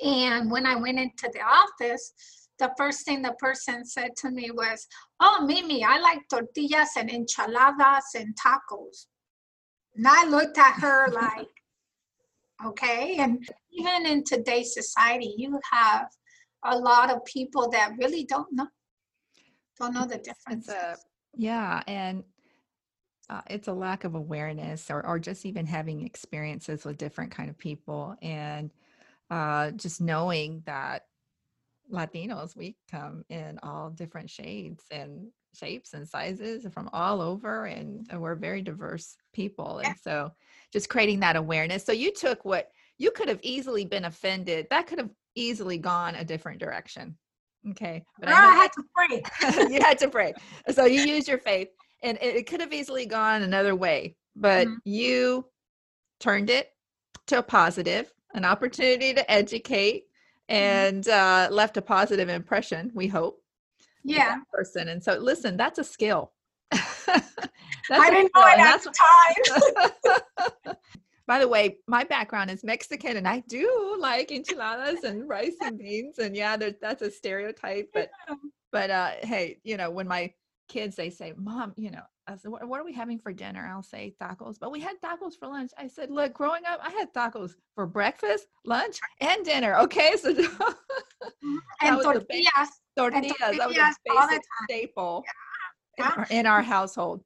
And 0.03 0.51
when 0.51 0.67
I 0.67 0.77
went 0.77 0.99
into 0.99 1.31
the 1.33 1.43
office, 1.43 2.13
the 2.59 2.71
first 2.77 3.05
thing 3.05 3.23
the 3.23 3.33
person 3.39 3.85
said 3.85 4.11
to 4.19 4.31
me 4.31 4.51
was, 4.51 4.87
Oh, 5.21 5.45
Mimi, 5.47 5.85
I 5.85 5.99
like 5.99 6.21
tortillas 6.31 6.91
and 6.97 7.11
enchiladas 7.11 8.05
and 8.15 8.35
tacos. 8.37 9.07
And 9.97 10.07
I 10.07 10.27
looked 10.27 10.59
at 10.59 10.75
her 10.81 11.09
like, 11.13 11.49
Okay. 12.65 13.17
And 13.19 13.47
even 13.73 14.07
in 14.07 14.25
today's 14.25 14.75
society, 14.75 15.35
you 15.37 15.59
have 15.73 16.09
a 16.65 16.77
lot 16.77 17.11
of 17.11 17.25
people 17.25 17.71
that 17.71 17.93
really 17.99 18.25
don't 18.25 18.53
know 18.53 18.69
don't 19.79 19.95
know 19.95 20.07
the 20.07 20.19
difference. 20.19 20.69
Yeah, 21.35 21.83
and 21.87 22.23
uh, 23.31 23.43
it's 23.49 23.69
a 23.69 23.73
lack 23.73 24.03
of 24.05 24.17
awareness, 24.17 24.91
or 24.91 25.07
or 25.07 25.19
just 25.19 25.47
even 25.47 25.65
having 25.65 26.05
experiences 26.05 26.85
with 26.85 26.99
different 26.99 27.31
kind 27.31 27.49
of 27.49 27.57
people, 27.57 28.17
and 28.21 28.71
uh, 29.31 29.71
just 29.71 30.01
knowing 30.01 30.63
that 30.67 31.05
Latinos 31.93 32.57
we 32.57 32.77
come 32.91 33.25
in 33.29 33.61
all 33.63 33.91
different 33.91 34.29
shades 34.29 34.85
and 34.91 35.29
shapes 35.55 35.95
and 35.95 36.09
sizes 36.09 36.67
from 36.73 36.91
all 36.93 37.21
over, 37.21 37.67
and, 37.67 38.07
and 38.11 38.21
we're 38.21 38.35
very 38.35 38.63
diverse 38.63 39.17
people, 39.33 39.79
and 39.79 39.95
so 40.03 40.33
just 40.73 40.89
creating 40.89 41.21
that 41.21 41.37
awareness. 41.37 41.85
So 41.85 41.93
you 41.93 42.13
took 42.13 42.45
what 42.45 42.69
you 42.99 43.13
could 43.13 43.29
have 43.29 43.41
easily 43.43 43.85
been 43.85 44.07
offended. 44.07 44.67
That 44.71 44.89
could 44.89 44.99
have 44.99 45.11
easily 45.37 45.79
gone 45.79 46.17
a 46.17 46.25
different 46.25 46.59
direction. 46.59 47.17
Okay, 47.71 48.03
but 48.19 48.29
Girl, 48.29 48.39
I 48.39 48.41
I 48.41 48.57
had 48.57 48.73
to 48.73 48.83
pray. 48.97 49.69
you 49.73 49.81
had 49.81 49.99
to 49.99 50.09
pray. 50.09 50.35
So 50.73 50.87
you 50.87 51.03
use 51.03 51.29
your 51.29 51.39
faith, 51.39 51.69
and 52.03 52.19
it, 52.21 52.37
it 52.37 52.47
could 52.47 52.61
have 52.61 52.73
easily 52.73 53.07
gone 53.07 53.43
another 53.43 53.75
way, 53.75 54.17
but 54.37 54.67
Mhm. 54.69 54.77
you 54.85 55.47
turned 56.19 56.51
it 56.51 56.73
to 57.27 57.39
a 57.39 57.43
positive, 57.43 58.13
an 58.35 58.45
opportunity 58.45 59.15
to 59.15 59.31
educate, 59.31 60.05
Mm-hmm. 60.51 60.59
and 60.59 61.09
uh, 61.09 61.49
left 61.53 61.77
a 61.77 61.83
positive 61.83 62.29
impression. 62.29 62.91
We 62.93 63.07
hope. 63.07 63.41
Yeah. 64.03 64.39
person. 64.53 64.89
And 64.89 65.01
so, 65.03 65.15
listen, 65.15 65.57
that's 65.57 65.79
a 65.79 65.85
skill. 65.85 66.33
That's 67.89 68.03
I 68.05 68.11
didn't 68.11 68.31
know 68.35 68.47
it 68.47 68.59
at 68.59 68.83
the 68.83 68.93
time. 70.65 70.77
by 71.27 71.39
the 71.39 71.49
way, 71.49 71.79
my 71.87 72.05
background 72.05 72.51
is 72.51 72.63
Mexican, 72.65 73.17
and 73.17 73.27
I 73.27 73.41
do 73.49 73.97
like 73.99 74.31
enchiladas 74.31 75.05
and 75.05 75.29
rice 75.29 75.57
and 75.61 75.79
beans. 75.79 76.19
And 76.19 76.37
yeah, 76.37 76.57
that's 76.57 77.03
a 77.03 77.11
stereotype, 77.11 77.91
but 77.93 78.11
but 78.73 78.91
uh, 78.91 79.11
hey, 79.23 79.59
you 79.65 79.77
know, 79.77 79.91
when 79.91 80.07
my 80.09 80.33
kids 80.71 80.97
they 80.97 81.11
say, 81.11 81.35
"Mom, 81.37 81.75
you 81.77 81.91
know," 81.91 82.03
I 82.27 82.37
said, 82.37 82.51
what, 82.51 82.67
"What 82.67 82.81
are 82.81 82.85
we 82.85 82.93
having 82.93 83.19
for 83.19 83.33
dinner?" 83.33 83.69
I'll 83.71 83.83
say 83.83 84.15
tacos, 84.23 84.59
but 84.59 84.71
we 84.71 84.81
had 84.81 84.97
tacos 85.05 85.39
for 85.39 85.49
lunch. 85.49 85.73
I 85.77 85.89
said, 85.89 86.11
"Look, 86.11 86.33
growing 86.33 86.65
up, 86.65 86.81
I 86.83 86.91
had 86.91 87.13
tacos 87.13 87.57
for 87.75 87.87
breakfast, 87.87 88.47
lunch, 88.65 88.99
and 89.21 89.45
dinner." 89.45 89.77
Okay, 89.81 90.17
so 90.17 90.33
that 90.33 90.77
and 91.83 92.01
tortillas. 92.03 92.71
tortillas, 92.97 93.59
that 93.59 93.69
was 93.69 93.77
a 93.77 93.81
tortillas 93.81 93.97
all 94.11 94.29
the 94.29 94.33
basic 94.33 94.43
staple 94.65 95.25
in, 95.99 96.05
Yeah. 96.05 96.11
our, 96.17 96.27
in 96.31 96.47
our 96.47 96.63
household. 96.63 97.23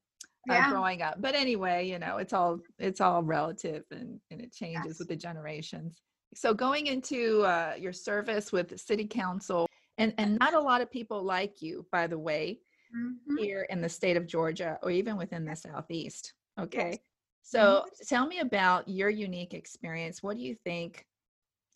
Uh, 0.50 0.68
growing 0.68 1.00
up 1.00 1.18
but 1.22 1.34
anyway 1.34 1.88
you 1.88 1.98
know 1.98 2.18
it's 2.18 2.34
all 2.34 2.60
it's 2.78 3.00
all 3.00 3.22
relative 3.22 3.82
and 3.90 4.20
and 4.30 4.42
it 4.42 4.52
changes 4.52 4.84
Yes. 4.88 4.98
with 4.98 5.08
the 5.08 5.16
generations 5.16 6.02
so 6.34 6.52
going 6.52 6.86
into 6.86 7.40
uh, 7.44 7.72
your 7.78 7.94
service 7.94 8.52
with 8.52 8.78
city 8.78 9.06
council 9.06 9.66
and 9.96 10.12
and 10.18 10.38
not 10.40 10.52
a 10.52 10.60
lot 10.60 10.82
of 10.82 10.90
people 10.90 11.22
like 11.22 11.62
you 11.62 11.86
by 11.90 12.06
the 12.06 12.18
way 12.18 12.58
Mhm. 12.94 13.38
here 13.38 13.62
in 13.70 13.80
the 13.80 13.88
state 13.88 14.16
of 14.16 14.26
georgia 14.26 14.78
or 14.82 14.90
even 14.90 15.16
within 15.16 15.44
the 15.44 15.56
southeast 15.56 16.34
okay 16.58 17.00
so 17.42 17.84
tell 18.08 18.26
me 18.26 18.38
about 18.38 18.88
your 18.88 19.10
unique 19.10 19.54
experience 19.54 20.22
what 20.22 20.36
do 20.36 20.42
you 20.42 20.54
think 20.64 21.06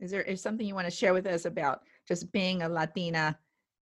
is 0.00 0.10
there 0.10 0.22
is 0.22 0.40
something 0.40 0.66
you 0.66 0.74
want 0.74 0.86
to 0.86 0.90
share 0.90 1.12
with 1.12 1.26
us 1.26 1.44
about 1.44 1.82
just 2.06 2.30
being 2.32 2.62
a 2.62 2.68
latina 2.68 3.38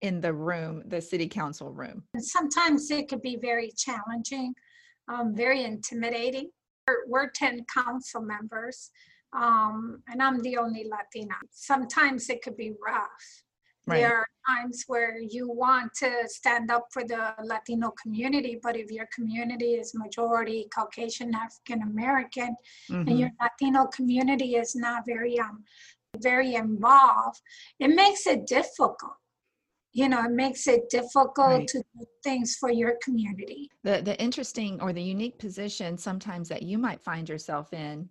in 0.03 0.21
the 0.21 0.33
room 0.33 0.83
the 0.87 1.01
city 1.01 1.29
council 1.29 1.73
room 1.73 2.03
sometimes 2.21 2.91
it 2.91 3.09
could 3.09 3.23
be 3.23 3.37
very 3.37 3.71
challenging, 3.77 4.55
um, 5.09 5.35
very 5.35 5.65
intimidating. 5.65 6.51
We're, 6.87 7.07
we're 7.07 7.31
10 7.31 7.65
council 7.73 8.23
members, 8.23 8.91
um, 9.33 10.03
and 10.09 10.23
I'm 10.23 10.41
the 10.41 10.57
only 10.57 10.89
Latina. 10.89 11.35
Sometimes 11.51 12.29
it 12.31 12.43
could 12.43 12.57
be 12.57 12.73
rough. 12.85 13.45
There 13.97 14.17
are 14.17 14.29
times 14.47 14.85
where 14.87 15.19
you 15.19 15.51
want 15.51 15.93
to 15.95 16.25
stand 16.27 16.71
up 16.71 16.87
for 16.93 17.05
the 17.05 17.35
Latino 17.43 17.93
community, 18.03 18.59
but 18.63 18.77
if 18.77 18.91
your 18.91 19.07
community 19.15 19.75
is 19.75 19.95
majority 19.95 20.69
Caucasian 20.75 21.35
African 21.35 21.83
American, 21.83 22.57
Mhm. 22.91 23.07
and 23.09 23.19
your 23.19 23.31
Latino 23.41 23.87
community 23.87 24.57
is 24.57 24.75
not 24.75 25.05
very 25.07 25.39
um 25.39 25.65
very 26.19 26.55
involved, 26.55 27.41
it 27.79 27.89
makes 27.89 28.27
it 28.27 28.47
difficult. 28.47 29.17
You 29.93 30.09
know, 30.09 30.25
it 30.25 30.31
makes 30.33 30.67
it 30.67 30.89
difficult 30.91 31.59
Right. 31.61 31.69
to 31.69 31.83
do 31.97 32.07
things 32.23 32.57
for 32.57 32.71
your 32.71 32.97
community. 33.03 33.71
the 33.85 34.03
the 34.03 34.21
interesting 34.21 34.81
or 34.83 34.93
the 34.93 35.03
unique 35.03 35.39
position 35.39 35.97
sometimes 35.97 36.49
that 36.49 36.63
you 36.63 36.79
might 36.79 37.01
find 37.01 37.29
yourself 37.29 37.73
in 37.73 38.09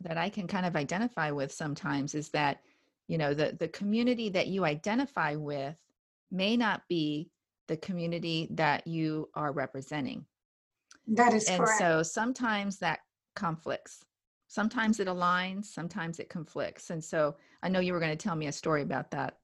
that 0.00 0.18
I 0.18 0.28
can 0.28 0.46
kind 0.46 0.66
of 0.66 0.76
identify 0.76 1.30
with 1.30 1.52
sometimes 1.52 2.14
is 2.14 2.30
that 2.30 2.62
you 3.08 3.18
know 3.18 3.34
the 3.34 3.56
the 3.58 3.68
community 3.68 4.28
that 4.30 4.48
you 4.48 4.64
identify 4.64 5.34
with 5.34 5.76
may 6.30 6.56
not 6.56 6.82
be 6.88 7.30
the 7.68 7.76
community 7.76 8.48
that 8.52 8.86
you 8.86 9.28
are 9.34 9.52
representing. 9.52 10.24
That 11.08 11.34
is 11.34 11.48
and 11.48 11.62
correct. 11.62 11.78
so 11.78 12.02
sometimes 12.02 12.78
that 12.78 13.00
conflicts. 13.34 14.04
Sometimes 14.48 15.00
it 15.00 15.08
aligns 15.08 15.66
sometimes 15.66 16.18
it 16.18 16.28
conflicts. 16.28 16.90
And 16.90 17.02
so 17.02 17.36
i 17.62 17.68
know 17.68 17.80
you 17.80 17.92
were 17.92 18.00
going 18.00 18.16
to 18.16 18.28
tell 18.28 18.36
me 18.36 18.46
a 18.46 18.52
story 18.52 18.82
about 18.82 19.10
that. 19.10 19.38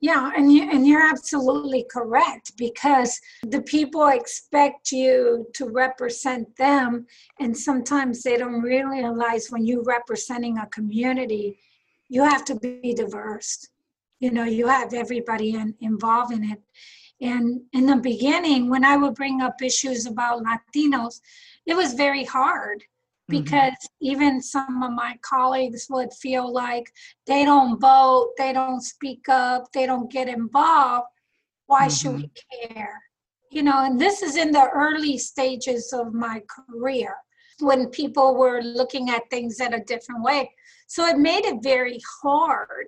Yeah, 0.00 0.30
and 0.36 0.52
you 0.52 0.68
and 0.70 0.86
you're 0.86 1.08
absolutely 1.08 1.86
correct 1.90 2.52
because 2.56 3.18
the 3.42 3.62
people 3.62 4.06
expect 4.08 4.92
you 4.92 5.46
to 5.54 5.68
represent 5.68 6.54
them, 6.56 7.06
and 7.40 7.56
sometimes 7.56 8.22
they 8.22 8.36
don't 8.36 8.60
realize 8.60 9.48
when 9.48 9.64
you're 9.64 9.84
representing 9.84 10.58
a 10.58 10.66
community, 10.66 11.58
you 12.14 12.22
have 12.32 12.44
to 12.50 12.54
be 12.64 12.92
diverse. 13.02 13.52
You 14.24 14.30
know, 14.36 14.44
you 14.58 14.66
have 14.76 14.92
everybody 15.04 15.50
in, 15.60 15.68
involved 15.80 16.32
in 16.38 16.42
it. 16.52 16.60
And 17.20 17.44
in 17.72 17.84
the 17.86 17.96
beginning, 17.96 18.68
when 18.68 18.84
I 18.92 18.96
would 19.00 19.14
bring 19.14 19.40
up 19.46 19.56
issues 19.62 20.06
about 20.06 20.42
Latinos, 20.48 21.14
it 21.70 21.74
was 21.74 21.94
very 22.04 22.24
hard 22.24 22.78
Mhm. 22.82 23.36
because 23.36 23.78
even 24.00 24.42
some 24.42 24.82
of 24.86 24.92
my 25.04 25.12
colleagues 25.32 25.86
would 25.88 26.12
feel 26.24 26.46
like 26.64 26.86
they 27.30 27.42
don't 27.50 27.74
vote, 27.80 28.28
they 28.36 28.52
don't 28.52 28.82
speak 28.94 29.22
up, 29.28 29.60
they 29.72 29.86
don't 29.90 30.10
get 30.18 30.28
involved. 30.28 31.08
Why 31.72 31.84
should 31.96 32.16
we 32.20 32.30
care? 32.50 32.96
You 33.56 33.62
know, 33.62 33.78
and 33.86 33.94
this 34.04 34.16
is 34.26 34.34
in 34.44 34.50
the 34.58 34.68
early 34.84 35.16
stages 35.18 35.84
of 36.00 36.06
my 36.26 36.36
career 36.56 37.14
when 37.68 37.80
people 38.00 38.28
were 38.42 38.60
looking 38.80 39.06
at 39.14 39.30
things 39.30 39.60
in 39.60 39.72
a 39.74 39.84
different 39.92 40.22
way. 40.30 40.42
So 40.92 41.06
it 41.06 41.16
made 41.16 41.46
it 41.46 41.62
very 41.62 41.98
hard 42.22 42.86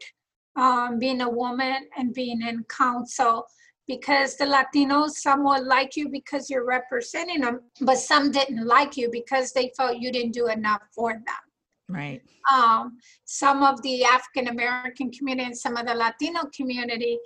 um, 0.56 0.98
being 0.98 1.22
a 1.22 1.30
woman 1.42 1.88
and 1.96 2.12
being 2.12 2.42
in 2.42 2.62
council 2.64 3.46
because 3.86 4.36
the 4.36 4.44
Latinos, 4.44 5.12
some 5.12 5.42
would 5.44 5.64
like 5.64 5.96
you 5.96 6.10
because 6.10 6.50
you're 6.50 6.66
representing 6.66 7.40
them, 7.40 7.60
but 7.80 7.96
some 7.96 8.30
didn't 8.30 8.66
like 8.66 8.98
you 8.98 9.08
because 9.10 9.52
they 9.52 9.72
felt 9.74 9.96
you 9.96 10.12
didn't 10.12 10.34
do 10.34 10.48
enough 10.48 10.82
for 10.94 11.14
them. 11.14 11.44
right 11.88 12.20
Um, 12.52 12.98
some 13.24 13.62
of 13.62 13.80
the 13.80 14.04
African 14.04 14.48
American 14.48 15.10
community 15.10 15.46
and 15.46 15.56
some 15.56 15.74
of 15.78 15.86
the 15.86 15.94
Latino 15.94 16.42
community, 16.54 17.18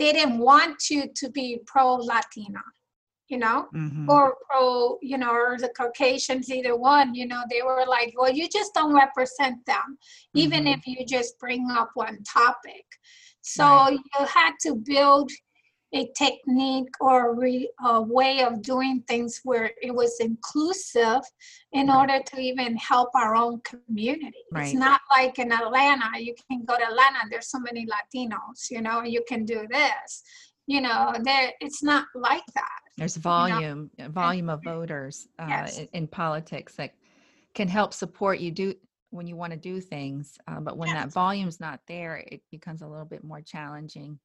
they 0.00 0.12
didn't 0.14 0.38
want 0.38 0.90
you 0.90 1.02
to 1.14 1.30
be 1.30 1.60
pro 1.64 1.94
Latina, 1.94 2.64
you 3.28 3.38
know, 3.38 3.68
Mhm. 3.74 4.08
or 4.08 4.36
pro, 4.48 4.98
you 5.02 5.18
know, 5.18 5.30
or 5.30 5.56
the 5.58 5.70
Caucasians, 5.70 6.50
either 6.50 6.76
one, 6.76 7.14
you 7.14 7.26
know, 7.26 7.42
they 7.50 7.62
were 7.62 7.84
like, 7.88 8.14
well, 8.16 8.30
you 8.32 8.48
just 8.48 8.74
don't 8.74 8.94
represent 8.94 9.64
them, 9.66 9.98
even 10.34 10.64
Mhm. 10.64 10.74
if 10.78 10.86
you 10.86 11.06
just 11.06 11.38
bring 11.38 11.70
up 11.70 11.90
one 11.94 12.22
topic. 12.24 12.84
So 13.40 13.64
Right. 13.64 13.98
you 13.98 14.26
had 14.26 14.52
to 14.62 14.74
build 14.74 15.30
a 15.94 16.10
technique 16.18 16.88
or 17.00 17.34
re, 17.36 17.70
a 17.84 18.02
way 18.02 18.42
of 18.42 18.62
doing 18.62 19.02
things 19.06 19.40
where 19.44 19.70
it 19.80 19.94
was 19.94 20.18
inclusive 20.20 21.20
in 21.72 21.86
Right. 21.88 21.96
order 22.00 22.20
to 22.30 22.40
even 22.40 22.76
help 22.76 23.10
our 23.14 23.36
own 23.36 23.60
community. 23.60 24.44
Right. 24.50 24.64
It's 24.64 24.74
not 24.74 25.00
like 25.16 25.38
in 25.38 25.52
Atlanta, 25.52 26.18
you 26.18 26.34
can 26.50 26.64
go 26.64 26.76
to 26.76 26.84
Atlanta, 26.84 27.20
there's 27.30 27.48
so 27.48 27.60
many 27.60 27.86
Latinos, 27.86 28.70
you 28.70 28.80
know, 28.82 29.02
you 29.02 29.22
can 29.28 29.44
do 29.44 29.66
this. 29.70 30.22
You 30.66 30.80
know, 30.80 31.12
there 31.22 31.52
it's 31.60 31.82
not 31.82 32.06
like 32.14 32.46
that. 32.54 32.83
There's 32.96 33.16
volume 33.16 33.90
a 33.98 34.08
volume 34.08 34.48
of 34.48 34.62
voters 34.62 35.28
uh, 35.38 35.46
Yes. 35.48 35.78
in, 35.78 35.88
in 35.92 36.06
politics 36.06 36.74
that 36.76 36.94
can 37.54 37.68
help 37.68 37.92
support 37.94 38.38
you 38.38 38.50
do 38.50 38.74
when 39.10 39.26
you 39.26 39.36
want 39.36 39.52
to 39.52 39.58
do 39.58 39.80
things 39.80 40.38
uh, 40.48 40.60
but 40.60 40.76
when 40.76 40.90
that 40.92 41.12
volume's 41.12 41.60
not 41.60 41.80
there 41.86 42.24
it 42.30 42.40
becomes 42.50 42.82
a 42.82 42.86
little 42.86 43.04
bit 43.04 43.22
more 43.24 43.40
challenging 43.40 44.18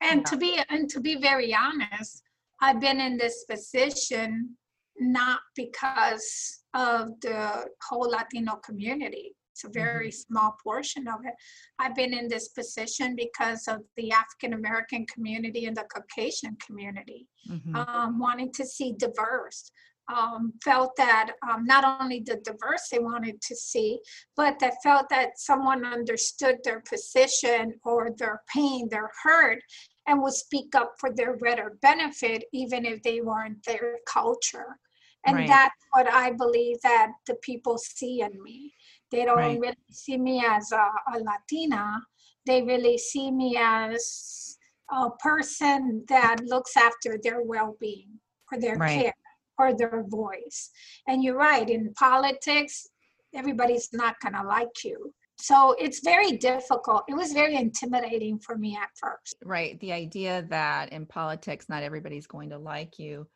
And 0.00 0.24
to 0.26 0.36
be 0.36 0.60
and 0.68 0.88
to 0.90 1.00
be 1.00 1.16
very 1.16 1.54
honest, 1.54 2.22
I've 2.60 2.80
been 2.80 3.00
in 3.00 3.16
this 3.18 3.44
position 3.50 4.56
not 5.00 5.40
because 5.56 6.60
of 6.74 7.20
the 7.20 7.66
whole 7.88 8.10
Latino 8.10 8.56
community. 8.56 9.34
It's 9.58 9.64
a 9.64 9.70
very 9.70 10.12
small 10.12 10.56
portion 10.62 11.08
of 11.08 11.24
it. 11.24 11.34
I've 11.80 11.96
been 11.96 12.14
in 12.14 12.28
this 12.28 12.48
position 12.48 13.16
because 13.16 13.66
of 13.66 13.78
the 13.96 14.12
African 14.12 14.52
American 14.52 15.04
community 15.06 15.64
and 15.66 15.76
the 15.76 15.84
Caucasian 15.92 16.56
community. 16.64 17.26
Mhm. 17.50 17.74
um, 17.74 18.18
wanting 18.18 18.52
to 18.52 18.64
see 18.64 18.92
diverse. 18.92 19.72
Um, 20.14 20.52
felt 20.64 20.96
that 20.96 21.32
um, 21.48 21.64
not 21.66 21.84
only 22.00 22.20
the 22.20 22.36
diverse 22.36 22.88
they 22.90 22.98
wanted 22.98 23.42
to 23.42 23.54
see, 23.54 23.98
but 24.36 24.58
that 24.60 24.82
felt 24.82 25.08
that 25.10 25.38
someone 25.38 25.84
understood 25.84 26.56
their 26.64 26.80
position 26.80 27.74
or 27.84 28.10
their 28.16 28.40
pain, 28.54 28.88
their 28.88 29.10
hurt, 29.22 29.60
and 30.06 30.22
would 30.22 30.32
speak 30.34 30.74
up 30.74 30.94
for 31.00 31.10
their 31.12 31.36
better 31.36 31.76
benefit, 31.82 32.44
even 32.52 32.86
if 32.86 33.02
they 33.02 33.20
weren't 33.20 33.62
their 33.64 33.98
culture. 34.06 34.78
And 35.26 35.36
Right. 35.36 35.48
that's 35.48 35.84
what 35.92 36.06
I 36.08 36.30
believe 36.30 36.80
that 36.82 37.10
the 37.26 37.34
people 37.36 37.76
see 37.76 38.22
in 38.22 38.42
me. 38.42 38.72
They 39.10 39.24
don't 39.24 39.36
Right. 39.38 39.60
really 39.60 39.76
see 39.90 40.16
me 40.16 40.44
as 40.44 40.72
a, 40.72 40.90
a 41.14 41.18
Latina. 41.18 42.00
They 42.46 42.62
really 42.62 42.98
see 42.98 43.30
me 43.30 43.56
as 43.58 44.56
a 44.90 45.10
person 45.10 46.04
that 46.08 46.36
looks 46.44 46.76
after 46.76 47.18
their 47.22 47.42
well-being 47.42 48.20
or 48.52 48.58
their 48.60 48.76
Right. 48.76 49.02
care 49.04 49.14
or 49.58 49.74
their 49.74 50.04
voice. 50.08 50.70
And 51.06 51.22
you're 51.22 51.36
right, 51.36 51.68
in 51.68 51.92
politics, 51.94 52.88
everybody's 53.34 53.90
not 53.92 54.18
gonna 54.20 54.44
like 54.44 54.84
you. 54.84 55.12
So 55.40 55.76
it's 55.78 56.00
very 56.00 56.32
difficult. 56.32 57.04
It 57.08 57.14
was 57.14 57.32
very 57.32 57.54
intimidating 57.56 58.38
for 58.40 58.56
me 58.56 58.76
at 58.76 58.90
first. 58.96 59.36
right 59.44 59.78
the 59.80 59.92
idea 59.92 60.44
that 60.48 60.92
in 60.92 61.06
politics 61.06 61.68
not 61.68 61.82
everybody's 61.82 62.26
going 62.26 62.50
to 62.50 62.58
like 62.58 62.98
you 62.98 63.26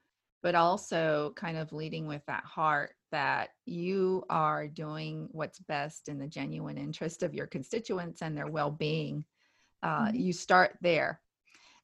but 0.43 0.55
also 0.55 1.33
kind 1.37 1.57
of 1.57 1.73
leading 1.73 2.07
with 2.07 2.25
that 2.27 2.45
heart 2.45 2.95
that 3.11 3.51
you 3.67 4.25
are 4.31 4.67
doing 4.67 5.29
what's 5.33 5.61
best 5.61 6.09
in 6.09 6.19
the 6.19 6.27
genuine 6.27 6.79
interest 6.79 7.23
of 7.23 7.35
your 7.35 7.47
constituents 7.47 8.23
and 8.23 8.37
their 8.37 8.49
well-being 8.49 9.25
uh, 9.83 10.07
Mhm. 10.07 10.21
you 10.21 10.33
start 10.33 10.77
there 10.81 11.21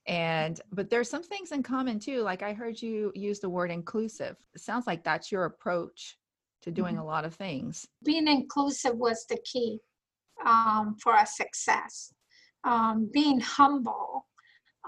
and 0.06 0.60
but 0.72 0.88
there's 0.88 1.10
some 1.10 1.22
things 1.22 1.52
in 1.52 1.62
common 1.62 1.98
too 1.98 2.22
like 2.22 2.42
i 2.42 2.52
heard 2.52 2.80
you 2.80 3.12
use 3.14 3.40
the 3.40 3.48
word 3.50 3.70
inclusive 3.70 4.36
it 4.54 4.60
sounds 4.60 4.86
like 4.86 5.02
that's 5.04 5.30
your 5.30 5.44
approach 5.44 6.18
to 6.62 6.70
doing 6.70 6.96
Mhm. 6.96 7.00
a 7.00 7.04
lot 7.04 7.24
of 7.24 7.34
things 7.34 7.86
Being 8.04 8.28
inclusive 8.28 8.96
was 8.96 9.26
the 9.26 9.38
key 9.44 9.80
um, 10.44 10.96
for 11.02 11.12
our 11.12 11.26
success. 11.26 12.12
Um, 12.64 13.10
being 13.12 13.40
humble 13.40 14.26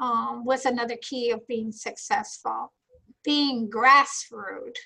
um, 0.00 0.44
was 0.44 0.64
another 0.64 0.96
key 1.02 1.30
of 1.30 1.46
being 1.46 1.72
successful. 1.72 2.72
Being 3.24 3.70
grassroots 3.70 4.78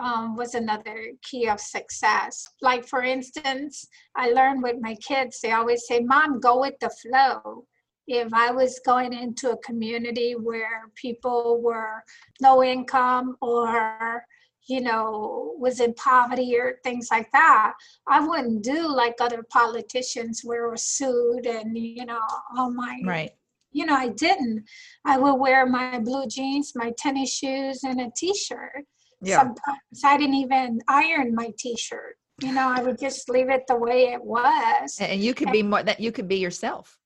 um, 0.00 0.36
was 0.36 0.54
another 0.54 1.12
key 1.22 1.48
of 1.48 1.60
success. 1.60 2.46
Like, 2.60 2.86
for 2.86 3.02
instance, 3.02 3.86
I 4.16 4.30
learned 4.30 4.62
with 4.62 4.76
my 4.80 4.94
kids, 4.96 5.40
they 5.40 5.52
always 5.52 5.86
say, 5.86 6.00
Mom, 6.00 6.40
go 6.40 6.60
with 6.60 6.74
the 6.80 6.90
flow. 6.90 7.66
If 8.06 8.32
I 8.34 8.50
was 8.50 8.80
going 8.84 9.12
into 9.12 9.52
a 9.52 9.58
community 9.58 10.34
where 10.34 10.90
people 10.96 11.60
were 11.62 12.02
low 12.40 12.62
income 12.62 13.36
or 13.40 14.24
you 14.68 14.80
know, 14.80 15.54
was 15.58 15.80
in 15.80 15.92
poverty 15.94 16.56
or 16.56 16.78
things 16.84 17.08
like 17.10 17.30
that, 17.32 17.72
I 18.06 18.26
wouldn't 18.26 18.62
do 18.62 18.86
like 18.88 19.16
other 19.20 19.44
politicians 19.50 20.42
where 20.44 20.68
we're 20.68 20.76
sued 20.76 21.46
and, 21.46 21.76
you 21.76 22.04
know, 22.06 22.20
all 22.56 22.70
my 22.70 23.00
right 23.04 23.32
you 23.72 23.86
know, 23.86 23.94
I 23.94 24.08
didn't. 24.08 24.64
I 25.04 25.18
would 25.18 25.34
wear 25.34 25.66
my 25.66 25.98
blue 25.98 26.26
jeans, 26.26 26.72
my 26.74 26.92
tennis 26.98 27.32
shoes, 27.32 27.84
and 27.84 28.00
a 28.00 28.10
t-shirt. 28.16 28.84
Sometimes 29.24 30.04
I 30.04 30.16
didn't 30.16 30.34
even 30.34 30.80
iron 30.88 31.34
my 31.34 31.52
t-shirt. 31.58 32.16
You 32.42 32.52
know, 32.52 32.68
I 32.68 32.82
would 32.82 32.98
just 32.98 33.28
leave 33.28 33.50
it 33.50 33.62
the 33.68 33.76
way 33.76 34.12
it 34.12 34.22
was. 34.24 34.96
and 35.00 35.22
you 35.22 35.32
could 35.32 35.52
be 35.52 35.62
more 35.62 35.82
that 35.82 36.00
you 36.00 36.10
could 36.10 36.26
be 36.28 36.36
yourself 36.36 36.98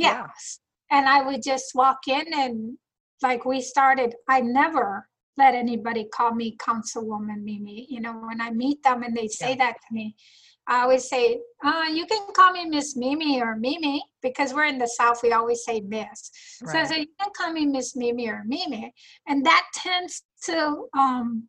yeah. 0.00 0.26
Yes. 0.26 0.60
And 0.90 1.08
I 1.08 1.22
would 1.22 1.42
just 1.42 1.72
walk 1.74 1.98
in 2.08 2.24
and 2.32 2.78
like 3.22 3.44
we 3.44 3.60
started, 3.60 4.14
I 4.28 4.40
never 4.40 5.06
let 5.36 5.54
anybody 5.54 6.08
call 6.12 6.34
me 6.34 6.56
Councilwoman 6.56 7.42
Mimi. 7.44 7.86
You 7.88 8.00
know, 8.00 8.12
when 8.14 8.40
I 8.40 8.50
meet 8.50 8.82
them 8.82 9.02
and 9.02 9.16
they 9.16 9.28
say 9.28 9.50
Yeah. 9.50 9.56
that 9.56 9.72
to 9.74 9.94
me, 9.94 10.16
I 10.66 10.82
always 10.82 11.08
say, 11.08 11.40
uh, 11.64 11.86
you 11.92 12.06
can 12.06 12.26
call 12.32 12.52
me 12.52 12.64
Miss 12.64 12.96
Mimi 12.96 13.40
or 13.42 13.56
Mimi 13.56 14.02
because 14.22 14.54
we're 14.54 14.66
in 14.66 14.78
the 14.78 14.86
South, 14.86 15.22
we 15.22 15.32
always 15.32 15.64
say 15.64 15.80
Miss. 15.80 16.30
So 16.64 16.78
I 16.78 16.84
say, 16.84 17.00
you 17.00 17.06
can 17.18 17.30
call 17.36 17.52
me 17.52 17.66
Miss 17.66 17.96
Mimi 17.96 18.28
or 18.28 18.44
Mimi. 18.46 18.92
And 19.26 19.44
that 19.46 19.66
tends 19.74 20.22
to, 20.44 20.86
um, 20.96 21.48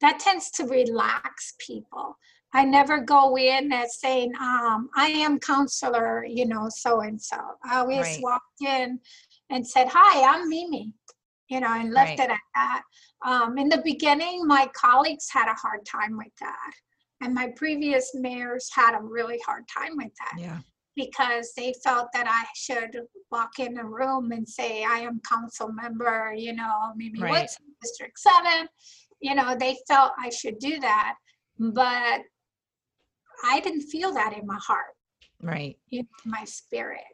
that 0.00 0.18
tends 0.18 0.50
to 0.52 0.64
relax 0.64 1.54
people. 1.64 2.16
I 2.54 2.64
never 2.64 2.98
go 2.98 3.38
in 3.38 3.72
as 3.72 3.98
saying, 3.98 4.32
um, 4.40 4.90
I 4.96 5.06
am 5.06 5.38
counselor, 5.38 6.24
you 6.24 6.46
know, 6.46 6.68
so 6.68 7.00
and 7.00 7.20
so. 7.20 7.36
I 7.64 7.78
always 7.78 7.98
Right. 7.98 8.20
walked 8.22 8.60
in 8.60 9.00
and 9.50 9.66
said, 9.66 9.88
Hi, 9.90 10.34
I'm 10.34 10.48
Mimi, 10.48 10.92
you 11.48 11.60
know, 11.60 11.72
and 11.72 11.92
left 11.94 12.18
Right. 12.18 12.28
it 12.28 12.30
at 12.30 12.40
that. 12.54 12.82
Um, 13.24 13.56
in 13.56 13.68
the 13.68 13.80
beginning, 13.84 14.46
my 14.46 14.68
colleagues 14.74 15.30
had 15.30 15.48
a 15.48 15.54
hard 15.54 15.86
time 15.86 16.16
with 16.18 16.34
that. 16.40 16.72
And 17.22 17.32
my 17.34 17.48
previous 17.56 18.10
mayors 18.14 18.68
had 18.74 18.94
a 18.98 19.02
really 19.02 19.40
hard 19.46 19.64
time 19.68 19.96
with 19.96 20.12
that. 20.18 20.40
yeah 20.40 20.58
because 20.94 21.54
they 21.56 21.72
felt 21.82 22.08
that 22.12 22.26
I 22.28 22.44
should 22.54 23.00
walk 23.30 23.58
in 23.58 23.78
a 23.78 23.84
room 23.84 24.30
and 24.32 24.46
say, 24.46 24.84
I 24.84 24.98
am 24.98 25.22
council 25.26 25.72
member, 25.72 26.34
you 26.36 26.52
know, 26.52 26.92
maybe 26.96 27.18
Right. 27.18 27.30
what's 27.30 27.56
District 27.80 28.18
Seven. 28.18 28.68
You 29.22 29.34
know, 29.34 29.56
they 29.58 29.78
felt 29.88 30.12
I 30.18 30.28
should 30.28 30.58
do 30.58 30.78
that. 30.80 31.14
But 31.58 32.20
I 33.42 33.60
didn't 33.60 33.82
feel 33.88 34.12
that 34.12 34.36
in 34.36 34.46
my 34.46 34.58
heart, 34.58 34.94
Right. 35.40 35.78
in 35.90 36.06
my 36.26 36.44
spirit. 36.44 37.04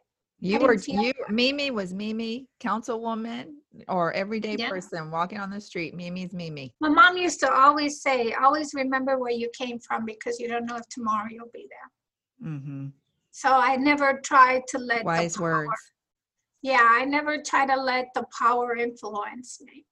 You 0.41 0.59
were 0.59 0.75
you 0.75 1.13
Mimi 1.29 1.69
was 1.71 1.93
Mimi, 1.93 2.47
councilwoman 2.61 3.55
or 3.87 4.13
everyday 4.13 4.55
Yeah. 4.57 4.69
person 4.69 5.11
walking 5.11 5.37
on 5.39 5.49
the 5.49 5.59
street. 5.59 5.95
Mimi's 5.95 6.33
Mimi. 6.33 6.73
My 6.79 6.89
mom 6.89 7.17
used 7.17 7.39
to 7.41 7.51
always 7.51 8.01
say, 8.01 8.33
always 8.33 8.73
remember 8.73 9.19
where 9.19 9.31
you 9.31 9.49
came 9.57 9.79
from 9.79 10.05
because 10.05 10.39
you 10.39 10.47
don't 10.47 10.65
know 10.65 10.77
if 10.77 10.87
tomorrow 10.89 11.27
you'll 11.29 11.51
be 11.53 11.67
there. 11.69 12.49
Mm-hmm. 12.51 12.87
So 13.31 13.49
I 13.51 13.75
never 13.75 14.21
tried 14.23 14.63
to 14.69 14.77
let 14.79 15.03
Wise 15.03 15.35
power- 15.37 15.67
words. 15.67 15.81
Yeah, 16.61 16.79
I 16.81 17.05
never 17.05 17.41
try 17.41 17.65
to 17.65 17.75
let 17.75 18.07
the 18.15 18.25
power 18.37 18.75
influence 18.75 19.61
me. 19.61 19.85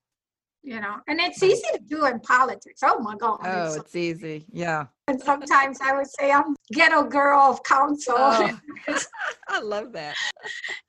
You 0.67 0.81
know, 0.81 0.97
and 1.07 1.17
it's 1.21 1.41
easy 1.41 1.63
to 1.71 1.79
do 1.79 2.05
in 2.07 2.19
politics. 2.19 2.81
Oh 2.83 2.99
my 2.99 3.15
God. 3.15 3.39
Oh, 3.41 3.49
it's- 3.49 3.75
it's 3.77 3.95
easy. 3.95 4.45
Yeah. 4.51 4.87
and 5.07 5.21
sometimes 5.21 5.79
I 5.81 5.95
would 5.95 6.07
say 6.19 6.29
I'm 6.29 6.57
ghetto 6.73 7.03
girl 7.03 7.39
of 7.39 7.63
council. 7.63 8.15
Oh, 8.17 8.59
I 9.47 9.61
love 9.61 9.93
that. 9.93 10.15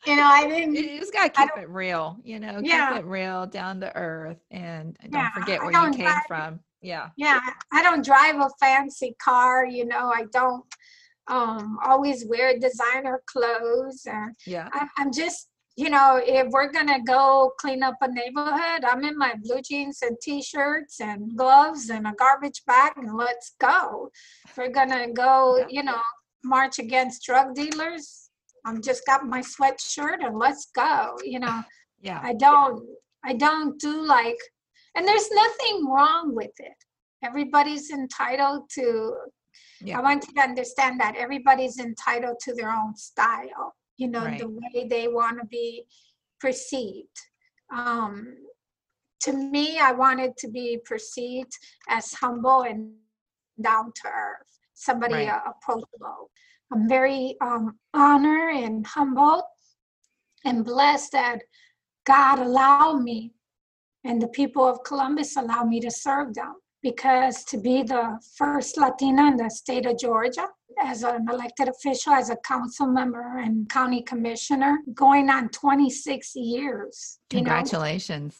you 0.04 0.16
know, 0.16 0.24
I 0.24 0.48
didn't. 0.48 0.74
you 0.74 0.98
just 0.98 1.12
gotta 1.12 1.30
keep 1.30 1.50
it 1.56 1.68
real, 1.68 2.16
you 2.24 2.40
know, 2.40 2.60
Yeah. 2.60 2.88
keep 2.88 2.98
it 2.98 3.04
real, 3.06 3.46
down 3.46 3.78
to 3.82 3.94
earth, 3.96 4.40
and 4.50 4.96
don't 5.00 5.12
Yeah, 5.12 5.30
forget 5.30 5.60
where 5.60 5.70
you 5.70 5.76
don't 5.76 5.92
came 5.94 6.06
drive- 6.06 6.26
from. 6.26 6.60
Yeah. 6.82 7.10
Yeah, 7.16 7.38
I 7.72 7.80
don't 7.84 8.04
drive 8.04 8.34
a 8.40 8.50
fancy 8.58 9.14
car. 9.22 9.64
You 9.64 9.84
know, 9.86 10.10
I 10.12 10.24
don't 10.32 10.64
um, 11.28 11.78
always 11.84 12.24
wear 12.26 12.58
designer 12.58 13.20
clothes. 13.26 14.04
Or 14.10 14.32
Yeah. 14.44 14.68
I, 14.72 14.88
I'm 14.96 15.12
just, 15.12 15.47
you 15.78 15.90
know, 15.90 16.20
if 16.20 16.48
we're 16.50 16.72
gonna 16.72 16.98
go 17.04 17.52
clean 17.60 17.84
up 17.84 17.94
a 18.00 18.08
neighborhood, 18.10 18.82
I'm 18.84 19.04
in 19.04 19.16
my 19.16 19.34
blue 19.40 19.62
jeans 19.62 20.00
and 20.02 20.16
t-shirts 20.20 21.00
and 21.00 21.36
gloves 21.36 21.88
and 21.88 22.04
a 22.04 22.12
garbage 22.18 22.64
bag, 22.66 22.94
and 22.96 23.16
let's 23.16 23.54
go. 23.60 24.10
If 24.48 24.56
we're 24.56 24.72
gonna 24.72 25.12
go, 25.12 25.64
you 25.68 25.84
know, 25.84 26.00
march 26.42 26.80
against 26.80 27.24
drug 27.24 27.54
dealers, 27.54 28.28
I'm 28.64 28.82
just 28.82 29.06
got 29.06 29.24
my 29.24 29.40
sweatshirt 29.40 30.18
and 30.26 30.36
let's 30.36 30.66
go. 30.74 31.16
You 31.22 31.38
know, 31.38 31.62
Yeah. 32.00 32.20
I 32.24 32.32
don't, 32.32 32.84
I 33.24 33.34
don't 33.34 33.78
do 33.78 34.04
like, 34.04 34.38
and 34.96 35.06
there's 35.06 35.30
nothing 35.30 35.86
wrong 35.86 36.34
with 36.34 36.54
it. 36.58 36.78
Everybody's 37.22 37.90
entitled 37.90 38.68
to 38.74 39.14
Yeah. 39.80 39.98
I 39.98 40.02
want 40.02 40.26
you 40.26 40.34
to 40.34 40.40
understand 40.40 40.98
that 40.98 41.14
everybody's 41.14 41.78
entitled 41.78 42.38
to 42.46 42.54
their 42.54 42.72
own 42.72 42.96
style, 42.96 43.74
you 43.98 44.08
know, 44.08 44.24
the 44.38 44.48
way 44.48 44.86
they 44.88 45.08
want 45.08 45.38
to 45.40 45.46
be 45.46 45.84
perceived. 46.40 47.16
Um, 47.74 48.36
to 49.22 49.32
me, 49.32 49.78
I 49.78 49.92
wanted 49.92 50.36
to 50.38 50.48
be 50.48 50.78
perceived 50.84 51.52
as 51.88 52.12
humble 52.14 52.62
and 52.62 52.92
down 53.60 53.92
to 54.02 54.08
earth, 54.08 54.60
somebody 54.74 55.14
Right. 55.14 55.28
uh, 55.28 55.40
approachable. 55.50 56.30
I'm 56.72 56.88
very 56.88 57.36
um, 57.40 57.78
honored 57.92 58.54
and 58.54 58.86
humbled 58.86 59.42
and 60.44 60.64
blessed 60.64 61.12
that 61.12 61.40
God 62.06 62.38
allowed 62.38 63.02
me 63.02 63.32
and 64.04 64.22
the 64.22 64.28
people 64.28 64.64
of 64.64 64.84
Columbus 64.84 65.36
allowed 65.36 65.68
me 65.68 65.80
to 65.80 65.90
serve 65.90 66.34
them 66.34 66.54
because 66.82 67.42
to 67.44 67.58
be 67.58 67.82
the 67.82 68.20
first 68.36 68.76
Latina 68.76 69.26
in 69.28 69.36
the 69.36 69.50
state 69.50 69.86
of 69.86 69.98
Georgia 69.98 70.46
as 70.82 71.02
an 71.02 71.26
elected 71.30 71.68
official, 71.68 72.12
as 72.12 72.30
a 72.30 72.36
council 72.36 72.86
member 72.86 73.38
and 73.38 73.68
county 73.68 74.02
commissioner, 74.02 74.78
going 74.94 75.30
on 75.30 75.48
26 75.48 76.36
years. 76.36 77.18
Congratulations. 77.30 78.38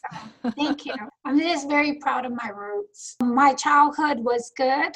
Thank 0.55 0.85
you. 0.85 0.93
I'm 1.25 1.39
just 1.39 1.67
very 1.67 1.95
proud 1.95 2.25
of 2.25 2.31
my 2.31 2.49
roots. 2.49 3.15
My 3.21 3.53
childhood 3.53 4.19
was 4.19 4.51
good, 4.55 4.93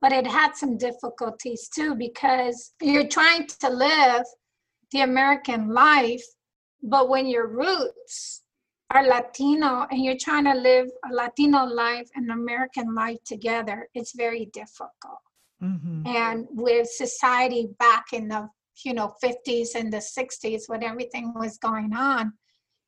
but 0.00 0.12
it 0.12 0.26
had 0.26 0.54
some 0.54 0.76
difficulties 0.76 1.68
too 1.68 1.94
because 1.94 2.72
you're 2.80 3.08
trying 3.08 3.46
to 3.60 3.70
live 3.70 4.24
the 4.92 5.00
American 5.00 5.70
life, 5.70 6.24
but 6.82 7.08
when 7.08 7.26
your 7.26 7.48
roots 7.48 8.42
are 8.90 9.06
Latino 9.06 9.86
and 9.90 10.04
you're 10.04 10.18
trying 10.20 10.44
to 10.44 10.54
live 10.54 10.86
a 11.10 11.12
Latino 11.12 11.64
life 11.64 12.08
and 12.14 12.30
American 12.30 12.94
life 12.94 13.18
together, 13.24 13.88
it's 13.94 14.14
very 14.14 14.46
difficult. 14.52 15.18
Hmm 15.64 16.02
And 16.06 16.46
with 16.50 16.88
society 16.90 17.68
back 17.78 18.06
in 18.12 18.28
the 18.28 18.48
you 18.84 18.92
know 18.92 19.14
50s 19.22 19.74
and 19.74 19.92
the 19.92 20.02
60s 20.18 20.62
when 20.66 20.82
everything 20.82 21.32
was 21.34 21.58
going 21.58 21.94
on, 21.94 22.32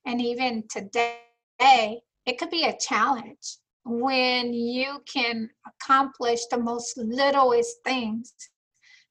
and 0.04 0.20
even 0.20 0.64
today, 0.70 2.00
it 2.26 2.38
could 2.38 2.50
be 2.50 2.64
a 2.64 2.76
challenge 2.78 3.58
when 3.84 4.52
you 4.52 5.00
can 5.12 5.48
accomplish 5.70 6.40
the 6.50 6.58
most 6.58 6.98
littlest 6.98 7.76
things 7.84 8.34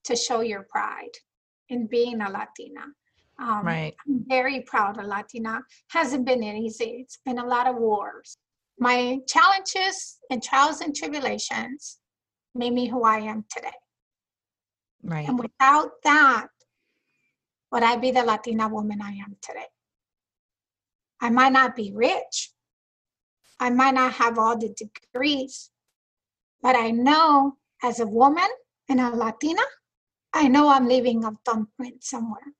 to 0.03 0.15
show 0.15 0.41
your 0.41 0.65
pride 0.69 1.15
in 1.69 1.87
being 1.87 2.21
a 2.21 2.29
Latina. 2.29 2.85
Um, 3.39 3.65
Right. 3.65 3.95
I'm 4.05 4.23
very 4.27 4.61
proud 4.61 4.99
of 4.99 5.05
Latina. 5.05 5.61
Hasn't 5.89 6.25
been 6.25 6.43
easy. 6.43 6.97
It's 7.03 7.19
been 7.25 7.39
a 7.39 7.45
lot 7.45 7.67
of 7.67 7.75
wars. 7.77 8.37
My 8.79 9.19
challenges 9.27 10.19
and 10.29 10.43
trials 10.43 10.81
and 10.81 10.95
tribulations 10.95 11.99
made 12.55 12.73
me 12.73 12.87
who 12.87 13.03
I 13.03 13.19
am 13.19 13.45
today. 13.49 13.77
Right. 15.03 15.27
And 15.27 15.37
without 15.37 15.91
that, 16.03 16.47
would 17.71 17.83
I 17.83 17.97
be 17.97 18.11
the 18.11 18.23
Latina 18.23 18.67
woman 18.67 19.01
I 19.01 19.11
am 19.11 19.35
today? 19.41 19.67
I 21.21 21.29
might 21.29 21.51
not 21.51 21.75
be 21.75 21.91
rich. 21.93 22.51
I 23.59 23.69
might 23.69 23.93
not 23.93 24.13
have 24.13 24.37
all 24.37 24.57
the 24.57 24.73
degrees, 24.73 25.71
but 26.61 26.75
I 26.75 26.91
know 26.91 27.57
as 27.83 27.99
a 27.99 28.07
woman 28.07 28.47
and 28.89 28.99
a 28.99 29.09
Latina, 29.09 29.61
I 30.33 30.47
know 30.47 30.69
I'm 30.69 30.87
leaving 30.87 31.23
a 31.23 31.31
thumbprint 31.45 32.03
somewhere. 32.03 32.53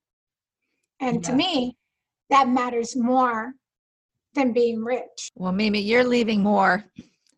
And 1.02 1.24
to 1.26 1.34
me, 1.34 1.78
that 2.30 2.48
matters 2.48 2.96
more 2.96 3.54
than 4.34 4.54
being 4.54 4.84
rich. 4.84 5.32
Well, 5.36 5.52
Mimi, 5.52 5.80
you're 5.80 6.06
leaving 6.06 6.42
more 6.42 6.86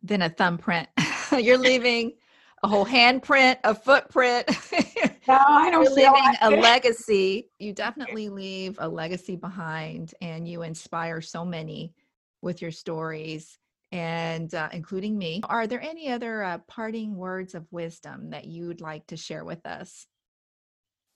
than 0.04 0.22
a 0.22 0.30
thumbprint. 0.30 0.88
you're 1.38 1.58
leaving 1.58 2.14
a 2.64 2.68
whole 2.68 2.86
handprint, 2.86 3.58
a 3.64 3.76
footprint. 3.76 4.50
No, 5.28 5.38
I 5.38 5.70
don't 5.70 5.84
you're 5.84 5.94
leaving 5.94 6.36
a 6.42 6.52
legacy. 6.52 7.50
You 7.60 7.74
definitely 7.74 8.30
leave 8.30 8.78
a 8.80 8.88
legacy 8.88 9.36
behind, 9.36 10.16
and 10.22 10.48
you 10.48 10.62
inspire 10.62 11.20
so 11.20 11.44
many 11.44 11.94
with 12.42 12.62
your 12.62 12.72
stories, 12.72 13.60
and 13.92 14.56
uh, 14.56 14.70
including 14.72 15.18
me. 15.18 15.42
Are 15.44 15.68
there 15.68 15.82
any 15.82 16.10
other 16.10 16.44
uh, 16.44 16.60
parting 16.60 17.18
words 17.18 17.56
of 17.56 17.68
wisdom 17.72 18.30
that 18.30 18.46
you'd 18.46 18.80
like 18.80 19.06
to 19.08 19.18
share 19.18 19.44
with 19.44 19.66
us? 19.66 20.08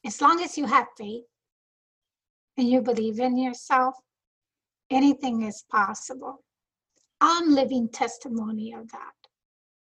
as 0.06 0.21
long 0.21 0.41
as 0.41 0.58
you 0.58 0.65
have 0.65 0.88
faith 0.97 1.25
and 2.58 2.67
you 2.67 2.82
believe 2.82 3.19
in 3.19 3.38
yourself, 3.38 3.95
anything 4.89 5.43
is 5.43 5.63
possible. 5.69 6.43
I'm 7.19 7.54
living 7.54 7.89
testimony 7.89 8.73
of 8.73 8.91
that. 8.91 9.13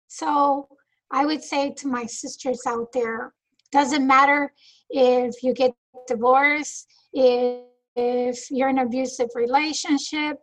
So 0.09 0.68
I 1.11 1.27
would 1.27 1.42
say 1.42 1.73
to 1.79 1.88
my 1.88 2.07
sisters 2.07 2.62
out 2.66 2.92
there, 2.92 3.33
doesn't 3.73 4.07
matter 4.07 4.53
if 4.90 5.42
you 5.42 5.55
get 5.55 5.73
divorced, 6.07 6.87
if, 7.12 7.64
if 7.96 8.51
you're 8.51 8.68
in 8.68 8.79
an 8.79 8.87
abusive 8.87 9.29
relationship, 9.35 10.38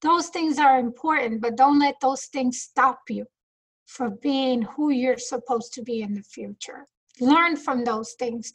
those 0.00 0.28
things 0.28 0.58
are 0.58 0.78
important, 0.78 1.40
but 1.40 1.56
don't 1.56 1.78
let 1.78 1.96
those 2.00 2.26
things 2.26 2.60
stop 2.60 3.00
you 3.08 3.26
from 3.86 4.18
being 4.22 4.62
who 4.62 4.90
you're 4.90 5.18
supposed 5.18 5.72
to 5.74 5.82
be 5.82 6.02
in 6.02 6.14
the 6.14 6.22
future. 6.22 6.86
Learn 7.20 7.56
from 7.56 7.84
those 7.84 8.12
things 8.18 8.52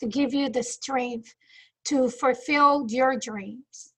to 0.00 0.06
give 0.06 0.32
you 0.32 0.48
the 0.48 0.62
strength 0.62 1.34
to 1.86 2.08
fulfill 2.08 2.86
your 2.88 3.18
dreams. 3.18 3.92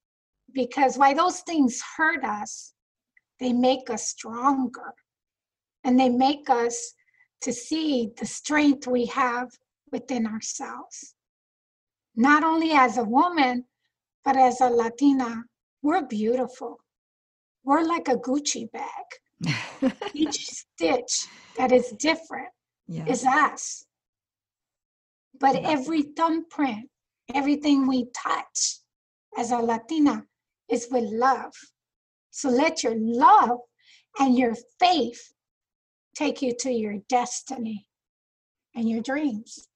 Because 0.52 0.96
while 0.96 1.14
those 1.14 1.40
things 1.40 1.80
hurt 1.96 2.24
us, 2.24 2.72
they 3.38 3.52
make 3.52 3.90
us 3.90 4.08
stronger 4.08 4.94
and 5.86 5.98
they 5.98 6.08
make 6.08 6.50
us 6.50 6.94
to 7.40 7.52
see 7.52 8.10
the 8.18 8.26
strength 8.26 8.88
we 8.88 9.06
have 9.06 9.48
within 9.92 10.26
ourselves. 10.26 11.14
Not 12.16 12.42
only 12.42 12.72
as 12.72 12.98
a 12.98 13.04
woman, 13.04 13.64
but 14.24 14.36
as 14.36 14.60
a 14.60 14.68
Latina, 14.68 15.44
we're 15.82 16.04
beautiful. 16.04 16.80
We're 17.62 17.84
like 17.84 18.08
a 18.08 18.16
Gucci 18.16 18.68
bag. 18.72 19.92
Each 20.14 20.44
stitch 20.44 21.28
that 21.56 21.70
is 21.70 21.94
different 21.98 22.48
yeah. 22.88 23.06
is 23.06 23.24
us. 23.24 23.86
But 25.38 25.54
Yeah. 25.54 25.70
every 25.70 26.02
thumbprint, 26.02 26.90
everything 27.32 27.86
we 27.86 28.06
touch 28.24 28.80
as 29.38 29.52
a 29.52 29.58
Latina 29.58 30.26
is 30.68 30.88
with 30.90 31.04
love. 31.04 31.52
So 32.32 32.48
let 32.48 32.82
your 32.82 32.96
love 32.96 33.58
and 34.18 34.36
your 34.36 34.56
faith 34.80 35.32
take 36.16 36.42
you 36.42 36.54
to 36.60 36.70
your 36.70 36.96
destiny 37.08 37.86
and 38.74 38.88
your 38.88 39.02
dreams. 39.02 39.68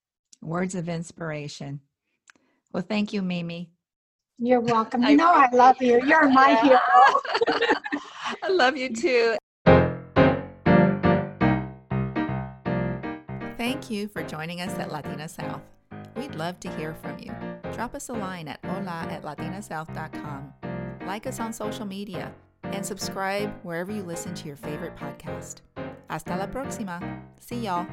Words 0.43 0.74
of 0.74 0.88
inspiration. 0.88 1.80
Well, 2.72 2.84
thank 2.86 3.12
you, 3.12 3.22
Mimi. 3.22 3.70
You're 4.38 4.61
welcome. 4.61 5.03
You 5.09 5.16
know 5.16 5.30
I 5.30 5.49
love 5.53 5.76
you. 5.80 6.01
You're 6.07 6.28
my 6.30 6.55
hero. 6.62 6.80
I 8.43 8.49
love 8.49 8.76
you 8.76 8.95
too. 8.95 9.36
Thank 13.59 13.91
you 13.91 14.09
for 14.09 14.22
joining 14.22 14.62
us 14.62 14.72
at 14.78 14.91
Latina 14.91 15.28
South. 15.28 15.61
We'd 16.16 16.34
love 16.34 16.59
to 16.61 16.70
hear 16.76 16.95
from 16.95 17.18
you. 17.18 17.34
Drop 17.72 17.95
us 17.95 18.09
a 18.09 18.14
line 18.14 18.49
at 18.49 18.64
hola 18.64 19.07
at 19.11 19.22
latinasouth.com. 19.22 20.53
Like 21.07 21.26
us 21.26 21.41
on 21.41 21.53
social 21.53 21.84
media 21.84 22.32
and 22.62 22.84
subscribe 22.84 23.53
wherever 23.62 23.93
you 23.93 24.03
listen 24.03 24.34
to 24.34 24.47
your 24.47 24.57
favorite 24.57 24.97
podcast. 24.97 25.61
Hasta 26.11 26.36
la 26.36 26.50
próxima. 26.50 26.98
See 27.38 27.62
y'all. 27.62 27.86